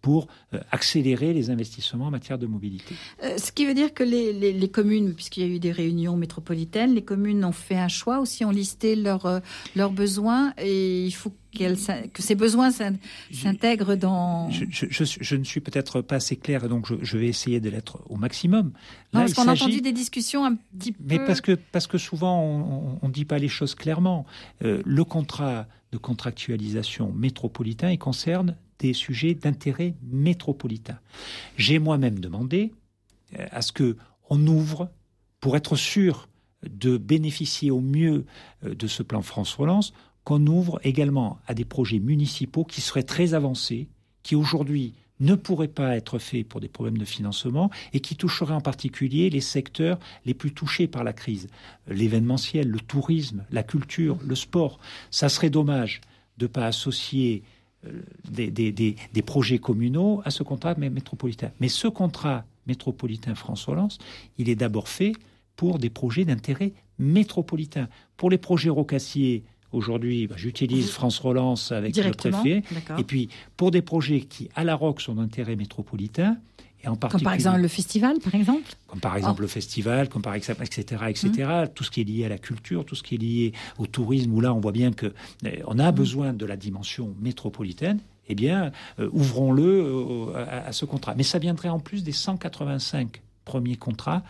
pour 0.07 0.29
euh, 0.55 0.61
accélérer 0.71 1.33
les 1.33 1.51
investissements 1.51 2.07
en 2.07 2.11
matière 2.13 2.39
de 2.39 2.47
mobilité. 2.47 2.95
Euh, 3.25 3.39
ce 3.39 3.51
qui 3.51 3.67
veut 3.67 3.75
dire 3.75 3.93
que 3.93 4.05
les, 4.05 4.69
communes, 4.69 5.15
puisqu'il 5.15 5.41
y 5.45 5.51
a 5.51 5.53
eu 5.53 5.59
des 5.59 5.73
réunions 5.73 6.17
métropolitaines, 6.17 6.95
les 6.95 7.03
communes 7.03 7.45
ont 7.45 7.51
fait 7.51 7.75
un 7.75 7.89
choix 7.89 8.21
aussi, 8.21 8.45
ont 8.45 8.53
listé 8.53 8.95
leurs, 8.95 9.27
euh, 9.27 9.41
leurs 9.75 9.91
besoins 9.91 10.55
et 10.59 11.05
il 11.05 11.11
faut 11.11 11.33
que 11.59 12.23
ces 12.23 12.37
besoins 12.37 12.71
s'intègrent 12.71 13.97
dans... 13.97 14.49
Je, 14.51 15.35
ne 15.35 15.43
suis 15.43 15.61
peut-être 15.61 16.03
pas 16.03 16.17
assez 16.17 16.37
clair 16.37 16.63
et 16.63 16.69
donc 16.69 16.87
je, 17.03 17.19
vais 17.19 17.27
essayer 17.27 17.59
de 17.59 17.69
l'être 17.69 17.99
au 18.09 18.15
maximum. 18.15 18.71
Là, 19.13 19.21
parce 19.23 19.35
qu'on 19.35 19.49
a 19.49 19.55
entendu 19.55 19.81
des 19.81 19.93
discussions 19.93 20.45
un 20.45 20.55
petit 20.79 20.93
peu... 20.93 21.03
Mais 21.05 21.19
parce 21.19 21.41
que, 21.41 21.59
parce 21.73 21.89
que 21.89 21.99
souvent 21.99 22.41
on 23.03 23.09
ne 23.09 23.13
dit 23.13 23.25
pas 23.25 23.39
les 23.39 23.49
choses 23.49 23.75
clairement. 23.75 24.25
le 24.61 25.03
contrat 25.03 25.67
de 25.91 25.99
contractualisation 25.99 27.11
métropolitain, 27.13 27.91
il 27.91 27.99
concerne 27.99 28.55
des 28.79 28.93
sujets 28.93 29.35
d'intérêt 29.35 29.95
métropolitain. 30.03 30.99
J'ai 31.57 31.79
moi-même 31.79 32.21
demandé 32.21 32.73
euh, 33.39 33.47
à 33.51 33.63
ce 33.63 33.73
que 33.73 33.97
on 34.29 34.45
ouvre 34.47 34.91
pour 35.41 35.57
être 35.57 35.77
sûr 35.77 36.29
de 36.69 36.97
bénéficier 36.97 37.71
au 37.71 37.81
mieux 37.81 38.25
euh, 38.65 38.75
de 38.75 38.87
ce 38.87 39.03
plan 39.03 39.23
France 39.23 39.55
Relance, 39.55 39.93
qu'on 40.25 40.45
ouvre 40.47 40.81
également 40.83 41.39
à 41.47 41.55
des 41.55 41.65
projets 41.65 42.01
municipaux 42.01 42.65
qui 42.65 42.81
seraient 42.81 43.05
très 43.05 43.35
avancés, 43.35 43.89
qui 44.23 44.35
aujourd'hui 44.35 44.95
ne 45.21 45.35
pourraient 45.35 45.69
pas 45.69 45.97
être 45.97 46.19
faits 46.19 46.47
pour 46.47 46.61
des 46.61 46.69
problèmes 46.69 46.99
de 46.99 47.05
financement 47.05 47.71
et 47.93 48.01
qui 48.01 48.17
toucheraient 48.17 48.55
en 48.55 48.61
particulier 48.61 49.31
les 49.31 49.41
secteurs 49.41 49.99
les 50.25 50.35
plus 50.35 50.53
touchés 50.53 50.89
par 50.89 51.05
la 51.05 51.13
crise. 51.13 51.49
L'événementiel, 51.87 52.69
le 52.69 52.81
tourisme, 52.81 53.45
la 53.51 53.63
culture, 53.63 54.19
le 54.23 54.35
sport. 54.35 54.79
Ça 55.11 55.29
serait 55.29 55.51
dommage 55.51 56.01
de 56.39 56.45
ne 56.45 56.49
pas 56.49 56.67
associer 56.67 57.45
euh, 57.87 58.51
des, 58.51 59.23
projets 59.23 59.59
communaux 59.59 60.23
à 60.25 60.31
ce 60.31 60.43
contrat 60.43 60.75
métropolitain. 60.75 61.51
Mais 61.61 61.69
ce 61.69 61.89
contrat 61.89 62.45
métropolitain 62.67 63.35
France 63.35 63.65
Relance, 63.65 63.99
il 64.39 64.49
est 64.49 64.57
d'abord 64.57 64.89
fait 64.89 65.13
pour 65.57 65.79
des 65.79 65.91
projets 65.91 66.25
d'intérêt 66.25 66.73
métropolitain. 66.99 67.89
Pour 68.17 68.31
les 68.31 68.39
projets 68.39 68.71
rocassiers, 68.71 69.45
aujourd'hui, 69.73 70.27
bah, 70.27 70.37
j'utilise 70.37 70.91
France 70.91 71.19
Relance 71.19 71.73
avec 71.73 71.97
le 71.97 72.11
préfet. 72.13 72.63
Et 72.99 73.05
puis, 73.05 73.29
pour 73.57 73.71
des 73.71 73.83
projets 73.83 74.21
qui, 74.21 74.49
à 74.55 74.65
la 74.65 74.75
ROC, 74.75 75.01
sont 75.01 75.15
d'intérêt 75.15 75.57
métropolitain, 75.57 76.39
comme 76.95 77.23
par 77.23 77.35
exemple 77.35 77.61
le 77.61 77.69
festival, 77.69 78.19
par 78.21 78.35
exemple 78.35 78.73
Comme 78.87 79.01
par 79.01 79.17
exemple 79.17 79.43
le 79.43 79.49
festival, 79.49 80.09
comme 80.09 80.23
par 80.23 80.35
exemple, 80.35 80.63
etc., 80.63 81.05
etc. 81.09 81.29
Mmh. 81.29 81.69
Tout 81.75 81.85
ce 81.85 81.91
qui 81.91 82.01
est 82.01 82.05
lié 82.05 82.25
à 82.25 82.29
la 82.29 82.39
culture, 82.39 82.85
tout 82.85 82.95
ce 82.95 83.03
qui 83.03 83.17
est 83.17 83.19
lié 83.19 83.53
au 83.79 83.87
tourisme, 83.87 84.33
où 84.33 84.41
là, 84.41 84.55
on 84.55 84.61
voit 84.61 84.73
bien 84.73 84.93
que 84.93 85.13
eh, 85.45 85.63
on 85.67 85.79
a 85.79 85.91
mmh. 85.91 85.95
besoin 85.95 86.33
de 86.33 86.47
la 86.47 86.57
dimension 86.57 87.15
métropolitaine. 87.21 87.99
Eh 88.29 88.35
bien, 88.35 88.73
euh, 88.99 89.09
ouvrons-le 89.13 89.63
euh, 89.65 90.67
à, 90.67 90.73
ce 90.73 90.85
contrat. 90.85 91.15
Mais 91.15 91.23
ça 91.23 91.39
viendrait 91.39 91.69
en 91.69 91.79
plus 91.79 92.03
des 92.03 92.13
185 92.13 93.23
premiers 93.45 93.77
contrats, 93.77 94.23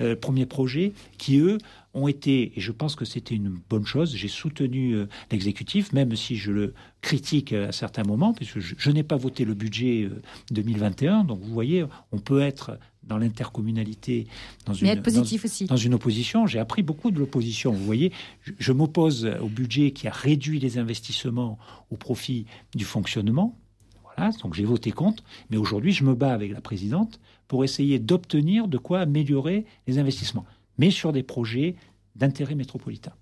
euh, 0.00 0.14
premiers 0.14 0.46
projets, 0.46 0.92
qui 1.18 1.38
eux 1.38 1.58
ont 1.94 2.08
été, 2.08 2.52
et 2.56 2.60
je 2.60 2.72
pense 2.72 2.94
que 2.94 3.04
c'était 3.04 3.34
une 3.34 3.58
bonne 3.68 3.84
chose, 3.84 4.14
j'ai 4.14 4.28
soutenu 4.28 4.94
euh, 4.94 5.06
l'exécutif, 5.30 5.92
même 5.92 6.14
si 6.14 6.36
je 6.36 6.52
le 6.52 6.74
critique 7.00 7.52
à 7.52 7.72
certains 7.72 8.04
moments, 8.04 8.32
puisque 8.32 8.60
je, 8.60 8.90
n'ai 8.90 9.02
pas 9.02 9.16
voté 9.16 9.44
le 9.44 9.54
budget 9.54 10.08
2021, 10.52 11.20
euh, 11.20 11.24
donc 11.24 11.40
vous 11.40 11.52
voyez, 11.52 11.84
on 12.12 12.18
peut 12.18 12.40
être 12.40 12.78
dans 13.02 13.18
l'intercommunalité, 13.18 14.26
dans 14.66 14.74
une, 14.74 15.02
positif 15.02 15.44
aussi. 15.44 15.64
dans 15.64 15.76
une 15.76 15.94
opposition. 15.94 16.46
J'ai 16.46 16.60
appris 16.60 16.82
beaucoup 16.82 17.10
de 17.10 17.18
l'opposition. 17.18 17.72
Vous 17.72 17.84
voyez, 17.84 18.12
je 18.58 18.72
m'oppose 18.72 19.28
au 19.40 19.48
budget 19.48 19.90
qui 19.90 20.06
a 20.06 20.12
réduit 20.12 20.60
les 20.60 20.78
investissements 20.78 21.58
au 21.90 21.96
profit 21.96 22.46
du 22.74 22.84
fonctionnement. 22.84 23.58
Voilà, 24.04 24.30
donc 24.42 24.54
j'ai 24.54 24.64
voté 24.64 24.92
contre. 24.92 25.24
Mais 25.48 25.56
aujourd'hui, 25.56 25.92
je 25.92 26.04
me 26.04 26.14
bats 26.14 26.32
avec 26.32 26.52
la 26.52 26.60
présidente 26.60 27.18
pour 27.48 27.64
essayer 27.64 27.98
d'obtenir 27.98 28.68
de 28.68 28.78
quoi 28.78 29.00
améliorer 29.00 29.64
les 29.88 29.98
investissements 29.98 30.44
mais 30.80 30.90
sur 30.90 31.12
des 31.12 31.22
projets 31.22 31.76
d'intérêt 32.16 32.54
métropolitain. 32.54 33.12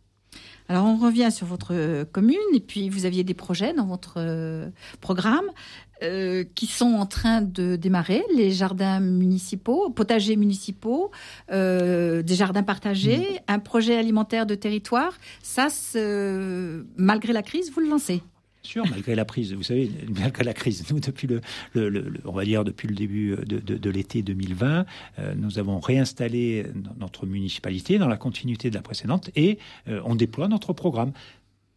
Alors 0.69 0.85
on 0.85 0.97
revient 0.97 1.31
sur 1.33 1.47
votre 1.47 1.73
euh, 1.73 2.05
commune 2.05 2.37
et 2.55 2.61
puis 2.61 2.89
vous 2.89 3.05
aviez 3.05 3.25
des 3.25 3.35
projets 3.35 3.73
dans 3.73 3.87
votre 3.87 4.15
euh, 4.19 4.69
programme 5.01 5.47
euh, 6.03 6.45
qui 6.55 6.67
sont 6.67 6.93
en 6.93 7.07
train 7.07 7.41
de 7.43 7.75
démarrer, 7.75 8.23
les 8.37 8.53
jardins 8.53 9.01
municipaux, 9.01 9.91
potagers 9.91 10.37
municipaux, 10.37 11.11
des 11.51 12.35
jardins 12.43 12.63
partagés, 12.63 13.19
mm. 13.19 13.39
un 13.49 13.59
projet 13.59 13.97
alimentaire 13.97 14.47
de 14.47 14.55
territoire. 14.55 15.19
Ça, 15.43 15.69
malgré 16.97 17.33
la 17.33 17.43
crise, 17.43 17.73
vous 17.73 17.81
le 17.81 17.89
lancez? 17.89 18.23
Sûr, 18.69 18.85
malgré 18.91 19.15
la 19.15 19.25
prise, 19.25 19.55
vous 19.55 19.63
savez, 19.63 19.91
malgré 20.15 20.45
la 20.45 20.53
crise, 20.53 20.85
nous 20.91 21.01
depuis 21.01 21.27
le, 21.27 21.41
on 22.27 22.33
va 22.33 22.45
dire 22.45 22.65
depuis 22.65 22.87
le 22.87 22.95
début 22.95 23.35
de, 23.35 23.91
l'été 23.91 24.21
2020, 24.21 24.85
euh, 25.19 25.35
nous 25.35 25.59
avons 25.59 25.81
réinstallé 25.81 26.67
notre 26.99 27.25
municipalité 27.25 27.97
dans 27.97 28.09
la 28.09 28.19
continuité 28.19 28.69
de 28.69 28.75
la 28.75 28.83
précédente 28.83 29.31
et 29.37 29.59
euh, 29.89 30.03
on 30.05 30.15
déploie 30.15 30.49
notre 30.49 30.75
programme. 30.75 31.13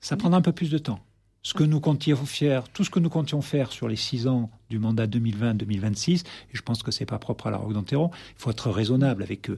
Ça 0.02 0.18
prendra 0.18 0.38
un 0.38 0.42
peu 0.42 0.52
plus 0.52 0.70
de 0.70 0.78
temps. 0.78 1.00
Ce 1.44 1.54
que 1.54 1.64
nous 1.64 1.80
comptions 1.80 2.18
faire, 2.18 2.68
tout 2.68 2.84
ce 2.84 2.90
que 2.90 3.00
nous 3.00 3.10
comptions 3.10 3.42
faire 3.42 3.72
sur 3.72 3.88
les 3.88 3.96
six 3.96 4.28
ans 4.28 4.52
du 4.70 4.78
mandat 4.78 5.08
2020-2026, 5.08 6.20
et 6.20 6.24
je 6.52 6.62
pense 6.62 6.84
que 6.84 6.92
c'est 6.92 7.06
pas 7.06 7.20
propre 7.20 7.48
à 7.48 7.52
la 7.52 7.58
Roque 7.58 7.72
d'Anteron, 7.72 8.12
il 8.14 8.42
faut 8.42 8.52
être 8.52 8.70
raisonnable 8.70 9.24
avec 9.24 9.50
euh, 9.50 9.58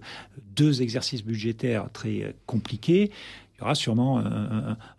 deux 0.55 0.83
exercices 0.83 1.23
budgétaires 1.23 1.89
très 1.91 2.35
compliqués. 2.45 3.09
Il 3.55 3.61
y 3.61 3.63
aura 3.63 3.73
sûrement 3.73 4.21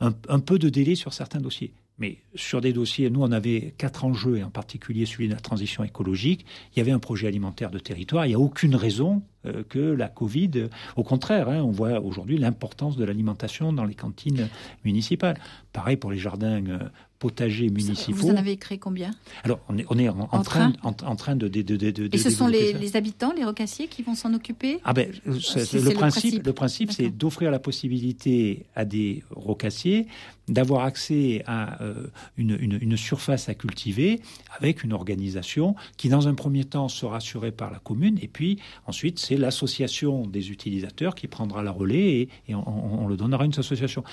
un 0.01 0.41
peu 0.41 0.59
de 0.59 0.69
délai 0.69 0.95
sur 0.95 1.13
certains 1.13 1.41
dossiers. 1.41 1.75
Mais 1.99 2.19
sur 2.35 2.61
des 2.61 2.73
dossiers, 2.73 3.09
nous, 3.09 3.23
on 3.23 3.31
avait 3.31 3.73
quatre 3.79 4.05
enjeux, 4.05 4.39
et 4.39 4.43
en 4.43 4.51
particulier 4.51 5.07
celui 5.07 5.29
de 5.29 5.35
la 5.35 5.41
transition 5.41 5.85
écologique. 5.85 6.45
Il 6.75 6.79
y 6.79 6.83
avait 6.83 6.91
un 6.91 6.99
projet 6.99 7.29
alimentaire 7.29 7.71
de 7.71 7.79
territoire. 7.79 8.27
Il 8.27 8.31
n'y 8.31 8.35
a 8.35 8.41
aucune 8.41 8.75
raison 8.75 9.23
euh, 9.47 9.63
que 9.69 9.79
la 9.79 10.09
Covid, 10.09 10.69
au 10.97 11.05
contraire, 11.05 11.49
hein, 11.49 11.63
on 11.63 11.71
voit 11.71 12.01
aujourd'hui 12.01 12.37
l'importance 12.37 12.97
de 12.97 13.05
l'alimentation 13.05 13.73
dans 13.73 13.85
les 13.85 13.95
cantines 13.95 14.49
municipales. 14.85 15.39
Pareil 15.73 15.97
pour 15.97 16.11
les 16.11 16.19
jardins 16.19 16.65
euh, 16.67 16.79
potagers 17.25 17.71
municipaux. 17.71 18.19
Vous 18.19 18.31
en 18.31 18.37
avez 18.37 18.59
créé 18.59 18.77
combien 18.77 19.11
Alors, 19.45 19.59
on 19.71 19.79
est, 19.79 19.87
on 19.89 19.99
est 19.99 20.11
en, 20.11 20.43
train, 20.43 20.75
en, 20.83 21.17
train 21.17 21.37
de, 21.37 21.49
de, 21.49 21.63
de, 21.63 22.11
Et 22.13 22.19
ce 22.19 22.29
sont 22.29 22.47
les, 22.47 22.97
habitants, 22.97 23.33
les 23.35 23.45
rocassiers, 23.45 23.87
qui 23.89 24.03
vont 24.03 24.15
s'en 24.15 24.35
occuper? 24.35 24.79
Ah 24.85 24.93
ben, 24.93 25.11
euh, 25.27 25.33
le, 25.33 25.95
principe, 25.95 26.45
le 26.45 26.53
principe, 26.53 26.93
c'est 26.93 27.09
d'offrir 27.09 27.51
la 27.51 27.59
possibilité 27.59 28.67
à 28.77 28.85
des 28.85 29.23
rocassiers 29.31 30.07
d'avoir 30.49 30.85
accès 30.85 31.43
à 31.47 31.83
euh, 31.83 32.09
une, 32.37 32.59
une, 32.61 32.97
surface 32.97 33.49
à 33.49 33.55
cultiver 33.55 34.21
avec 34.59 34.85
une 34.85 34.93
organisation 34.93 35.75
qui, 35.97 36.09
dans 36.09 36.29
un 36.29 36.35
premier 36.35 36.65
temps, 36.65 36.89
sera 36.89 37.17
assurée 37.17 37.51
par 37.51 37.71
la 37.71 37.79
commune, 37.79 38.19
et 38.21 38.29
puis 38.29 38.59
ensuite, 38.87 39.19
c'est 39.19 39.37
l'association 39.37 40.27
des 40.27 40.51
utilisateurs 40.51 41.15
qui 41.15 41.29
prendra 41.29 41.63
la 41.63 41.71
relais 41.71 42.29
et, 42.49 42.55
on, 42.55 43.07
le 43.09 43.17
donnera 43.17 43.43
à 43.43 43.47
une 43.47 43.59
association. 43.59 44.05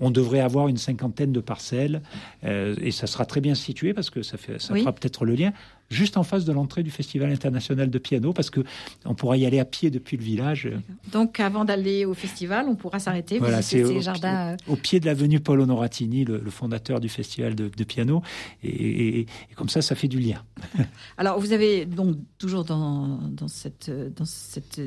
On, 0.00 0.10
devrait 0.10 0.40
avoir 0.40 0.68
une 0.68 0.76
cinquantaine 0.76 1.32
de 1.32 1.40
parcelles. 1.40 2.02
Euh, 2.44 2.53
et 2.80 2.90
ça 2.90 3.06
sera 3.06 3.24
très 3.24 3.40
bien 3.40 3.54
situé 3.54 3.94
parce 3.94 4.10
que 4.10 4.22
ça, 4.22 4.36
fait, 4.36 4.60
ça 4.60 4.74
fera 4.74 4.92
peut-être 4.92 5.24
le 5.24 5.34
lien 5.34 5.52
juste 5.90 6.16
en 6.16 6.22
face 6.22 6.44
de 6.44 6.52
l'entrée 6.52 6.82
du 6.82 6.90
Festival 6.90 7.30
international 7.30 7.90
de 7.90 7.98
piano, 7.98 8.32
parce 8.32 8.50
que 8.50 8.60
on 9.04 9.14
pourra 9.14 9.36
y 9.36 9.46
aller 9.46 9.60
à 9.60 9.64
pied 9.64 9.90
depuis 9.90 10.16
le 10.16 10.22
village. 10.22 10.68
Donc, 11.12 11.40
avant 11.40 11.64
d'aller 11.64 12.04
au 12.04 12.14
festival, 12.14 12.66
on 12.68 12.74
pourra 12.74 12.98
s'arrêter, 12.98 13.38
voilà, 13.38 13.58
visiter 13.58 13.84
ces 13.84 13.96
au, 13.96 14.00
jardins. 14.00 14.52
Euh. 14.52 14.56
Au, 14.72 14.76
pied 14.76 15.00
de 15.00 15.06
l'avenue 15.06 15.40
Paul 15.40 15.60
Honoratini, 15.60 16.24
le, 16.24 16.40
fondateur 16.50 17.00
du 17.00 17.08
Festival 17.08 17.54
de, 17.54 17.84
piano, 17.84 18.22
et, 18.62 19.26
comme 19.56 19.68
ça, 19.68 19.82
ça 19.82 19.94
fait 19.94 20.08
du 20.08 20.18
lien. 20.18 20.42
Alors, 21.16 21.38
vous 21.38 21.52
avez 21.52 21.84
donc 21.86 22.16
toujours 22.38 22.64
dans, 22.64 23.18
dans 23.28 23.48
cette, 23.48 23.90
dans 24.14 24.24
cette 24.24 24.80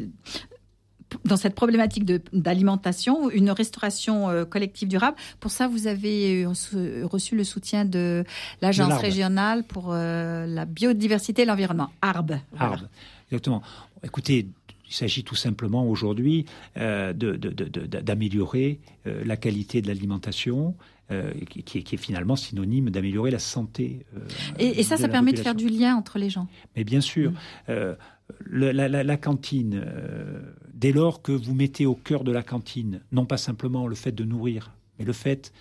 dans 1.26 1.38
cette 1.38 1.56
problématique 1.56 2.06
d'alimentation, 2.34 3.30
une 3.30 3.52
restauration 3.52 4.30
euh, 4.30 4.46
collective 4.46 4.88
durable. 4.88 5.18
Pour 5.40 5.52
ça, 5.52 5.68
vous 5.68 5.88
avez 5.88 6.46
euh, 6.46 7.06
reçu 7.06 7.36
le 7.36 7.44
soutien 7.44 7.86
de 7.86 8.24
l'Agence 8.62 9.00
régionale 9.00 9.64
pour 9.64 9.88
euh, 9.90 10.46
la 10.46 10.66
biodiversité 10.66 11.44
et 11.44 11.46
l'environnement, 11.46 11.90
ARB. 12.02 12.34
ARB, 12.60 12.88
exactement. 13.30 13.62
Écoutez, 14.04 14.48
il 14.90 14.94
s'agit 14.94 15.24
tout 15.24 15.36
simplement 15.36 15.88
aujourd'hui 15.88 16.46
euh, 16.78 17.14
d'améliorer 17.14 18.80
euh, 19.06 19.24
la 19.26 19.38
qualité 19.38 19.82
de 19.82 19.88
l'alimentation, 19.88 20.76
euh, 21.12 21.32
qui, 21.50 21.78
est 21.78 21.98
finalement 21.98 22.36
synonyme 22.36 22.90
d'améliorer 22.90 23.32
la 23.32 23.40
santé. 23.40 24.06
et, 24.60 24.84
ça, 24.84 24.98
ça 24.98 25.08
permet 25.08 25.34
de 25.34 25.40
faire 25.40 25.56
du 25.56 25.70
lien 25.70 25.96
entre 25.96 26.20
les 26.20 26.30
gens. 26.30 26.48
Mais 26.76 26.84
bien 26.84 27.02
sûr, 27.02 27.32
mm. 27.70 27.96
la, 28.50 29.18
cantine, 29.18 29.84
dès 30.78 30.92
lors 30.92 31.22
que 31.22 31.32
vous 31.32 31.54
mettez 31.54 31.86
au 31.86 31.96
cœur 31.96 32.24
de 32.24 32.32
la 32.32 32.44
cantine, 32.44 33.02
non 33.12 33.26
pas 33.26 33.38
simplement 33.38 33.88
le 33.88 33.96
fait 33.96 34.12
de 34.12 34.24
nourrir, 34.24 34.72
mais 34.98 35.06
le 35.06 35.14
fait 35.14 35.52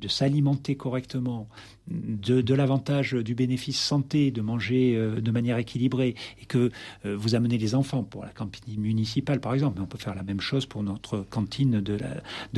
de 0.00 0.08
s'alimenter 0.08 0.74
correctement, 0.74 1.48
de, 1.88 2.54
l'avantage 2.54 3.12
du 3.12 3.36
bénéfice 3.36 3.80
santé, 3.80 4.32
de 4.32 4.40
manger 4.40 4.96
euh, 4.96 5.20
de 5.20 5.30
manière 5.30 5.58
équilibrée, 5.58 6.16
et 6.40 6.44
que 6.44 6.72
euh, 7.06 7.16
vous 7.16 7.36
amenez 7.36 7.56
les 7.56 7.76
enfants 7.76 8.02
pour 8.02 8.24
la 8.24 8.30
cantine 8.30 8.80
municipale, 8.80 9.40
par 9.40 9.54
exemple, 9.54 9.78
mais 9.78 9.84
on 9.84 9.86
peut 9.86 9.98
faire 9.98 10.16
la 10.16 10.24
même 10.24 10.40
chose 10.40 10.66
pour 10.66 10.82
notre 10.82 11.20
cantine 11.30 11.80
de 11.80 11.96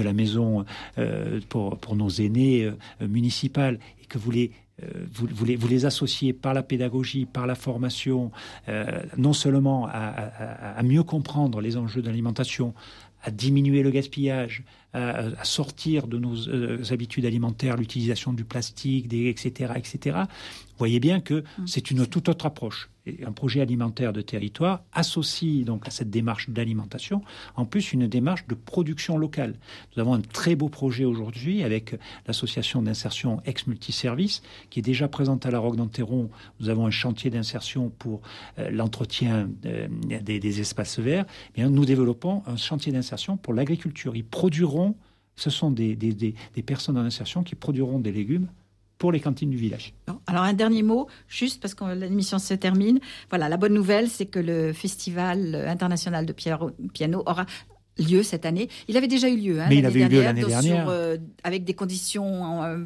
la, 0.03 0.13
maison 0.15 0.65
euh, 0.97 1.39
pour, 1.51 1.77
pour 1.77 1.97
nos 1.97 2.09
aînés 2.09 2.71
municipales, 3.03 3.79
et 4.03 4.07
que 4.07 4.17
vous 4.17 4.31
les 4.31 4.51
vous, 4.83 5.29
vous, 5.31 5.45
les, 5.45 5.57
vous, 5.57 5.69
les, 5.69 5.87
associez 5.87 6.33
par 6.33 6.55
la 6.55 6.63
pédagogie, 6.63 7.27
par 7.27 7.47
la 7.47 7.55
formation, 7.55 8.33
non 9.17 9.33
seulement 9.33 9.87
à, 9.87 10.77
à, 10.77 10.83
mieux 10.83 11.03
comprendre 11.05 11.61
les 11.61 11.77
enjeux 11.77 12.03
de 12.03 12.09
l'alimentation, 12.09 12.75
à 13.23 13.31
diminuer 13.31 13.83
le 13.83 13.91
gaspillage, 13.91 14.65
à, 14.93 15.45
sortir 15.45 16.07
de 16.07 16.19
nos 16.19 16.49
euh, 16.49 16.83
habitudes 16.91 17.27
alimentaires, 17.27 17.77
l'utilisation 17.77 18.33
du 18.33 18.45
plastique, 18.45 19.09
des, 19.09 19.29
etc., 19.29 19.73
etc. 19.77 20.19
Vous 20.23 20.79
voyez 20.79 21.01
bien 21.01 21.21
que 21.21 21.41
mmh. 21.41 21.67
c'est 21.67 21.91
une 21.91 22.07
toute 22.07 22.29
autre 22.29 22.47
approche 22.47 22.91
un 23.27 23.33
projet 23.33 23.61
alimentaire 23.61 24.13
de 24.13 24.21
territoire 24.21 24.83
associe 24.93 25.65
donc 25.65 25.87
à 25.87 25.91
cette 25.91 26.11
démarche 26.11 26.49
d'alimentation 26.49 27.23
en 27.57 27.65
plus 27.65 27.93
une 27.93 28.07
démarche 28.07 28.47
de 28.47 28.55
production 28.55 29.19
locale. 29.19 29.55
Nous 29.95 30.01
avons 30.01 30.15
un 30.15 30.21
très 30.21 30.55
beau 30.55 30.69
projet 30.69 31.05
aujourd'hui 31.05 31.63
avec 31.63 31.97
l'association 32.27 32.83
d'insertion 32.83 33.41
ex 33.45 33.67
multiservice 33.67 34.43
qui 34.71 34.79
est 34.79 34.83
déjà 34.83 35.09
présente 35.09 35.45
à 35.47 35.51
la 35.51 35.59
Roque 35.59 35.77
d'Anteron. 35.77 36.31
Nous 36.61 36.69
avons 36.69 36.87
un 36.87 36.91
chantier 36.91 37.31
d'insertion 37.31 37.91
pour 37.91 38.23
euh, 38.59 38.71
l'entretien 38.71 39.51
euh, 39.67 39.89
des, 40.23 40.61
espaces 40.61 40.99
verts. 40.99 41.27
Eh 41.57 41.65
nous 41.65 41.85
développons 41.85 42.43
un 42.47 42.57
chantier 42.57 42.93
d'insertion 42.93 43.37
pour 43.37 43.55
l'agriculture. 43.55 44.17
Ils 44.17 44.25
produiront, 44.25 44.95
ce 45.37 45.51
sont 45.51 45.71
des, 45.71 45.97
des 45.97 46.63
personnes 46.63 46.97
en 46.97 47.05
insertion 47.05 47.43
qui 47.43 47.55
produiront 47.55 47.99
des 47.99 48.13
légumes 48.13 48.49
pour 49.05 49.13
les 49.13 49.21
cantines 49.21 49.51
du 49.51 49.59
village. 49.59 49.93
Alors 50.27 50.45
un 50.45 50.55
dernier 50.55 50.83
mot, 50.83 51.09
juste 51.29 51.61
parce 51.61 51.75
que 51.75 51.85
l'émission 51.93 52.39
se 52.39 52.55
termine. 52.55 53.01
Voilà, 53.29 53.51
la 53.51 53.59
bonne 53.59 53.75
nouvelle, 53.75 54.09
c'est 54.09 54.25
que 54.25 54.39
le 54.39 54.73
Festival 54.73 55.55
international 55.69 56.25
de 56.25 56.33
piano 56.33 57.23
aura 57.27 57.45
lieu 57.99 58.23
cette 58.23 58.47
année. 58.47 58.71
Il 58.89 58.97
avait 58.97 59.07
déjà 59.07 59.29
eu 59.29 59.37
lieu. 59.37 59.61
Hein, 59.61 59.67
Mais 59.69 59.77
il 59.77 59.85
avait 59.85 60.01
eu 60.01 60.09
lieu 60.09 60.23
l'année 60.23 60.47
dernière. 60.47 60.89
Euh, 60.89 61.19
avec 61.43 61.65
des 61.65 61.75
conditions 61.75 62.63
euh, 62.63 62.79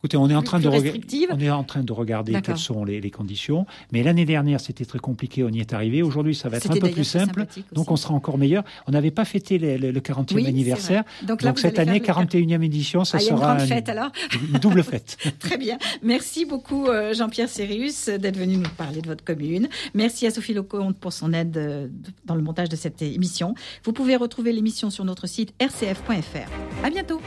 Écoutez, 0.00 0.16
on 0.16 0.30
est, 0.30 0.34
en 0.36 0.42
train 0.42 0.60
de 0.60 0.68
on 0.68 1.40
est 1.40 1.50
en 1.50 1.64
train 1.64 1.82
de 1.82 1.92
regarder 1.92 2.40
quelles 2.40 2.56
sont 2.56 2.84
les, 2.84 3.10
conditions. 3.10 3.66
Mais 3.92 4.04
l'année 4.04 4.24
dernière, 4.24 4.60
c'était 4.60 4.84
très 4.84 5.00
compliqué, 5.00 5.42
on 5.42 5.48
y 5.48 5.58
est 5.58 5.72
arrivé. 5.72 6.02
Aujourd'hui, 6.02 6.36
ça 6.36 6.48
va 6.48 6.58
être 6.58 6.70
un 6.70 6.78
peu 6.78 6.90
plus 6.90 7.04
simple. 7.04 7.46
Donc, 7.72 7.90
on 7.90 7.96
sera 7.96 8.14
encore 8.14 8.38
meilleur. 8.38 8.62
On 8.86 8.92
n'avait 8.92 9.10
pas 9.10 9.24
fêté 9.24 9.58
le 9.58 10.00
40e 10.00 10.46
anniversaire. 10.46 11.02
Donc, 11.24 11.58
cette 11.58 11.80
année, 11.80 11.98
41e 11.98 12.62
édition, 12.62 13.04
ça 13.04 13.18
ah, 13.18 13.20
sera 13.20 13.54
une, 13.54 13.66
fête, 13.66 13.88
alors 13.88 14.12
une 14.52 14.58
double 14.60 14.84
fête. 14.84 15.16
très 15.40 15.56
bien. 15.56 15.78
Merci 16.02 16.44
beaucoup, 16.44 16.86
euh, 16.86 17.12
Jean-Pierre 17.12 17.48
Sérius, 17.48 18.08
d'être 18.08 18.38
venu 18.38 18.56
nous 18.56 18.68
parler 18.76 19.02
de 19.02 19.08
votre 19.08 19.24
commune. 19.24 19.68
Merci 19.94 20.26
à 20.26 20.30
Sophie 20.30 20.54
Lecomte 20.54 20.96
pour 20.96 21.12
son 21.12 21.32
aide 21.32 21.56
euh, 21.56 21.88
dans 22.24 22.36
le 22.36 22.42
montage 22.42 22.68
de 22.68 22.76
cette 22.76 23.02
émission. 23.02 23.54
Vous 23.82 23.92
pouvez 23.92 24.14
retrouver 24.14 24.52
l'émission 24.52 24.90
sur 24.90 25.04
notre 25.04 25.26
site 25.26 25.52
rcf.fr. 25.60 26.84
À 26.84 26.90
bientôt. 26.90 27.20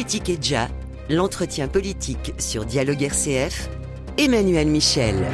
Politique 0.00 0.30
et 0.30 0.38
l'entretien 1.10 1.68
politique 1.68 2.32
sur 2.38 2.64
Dialogue 2.64 3.02
RCF, 3.02 3.68
Emmanuel 4.16 4.66
Michel. 4.66 5.26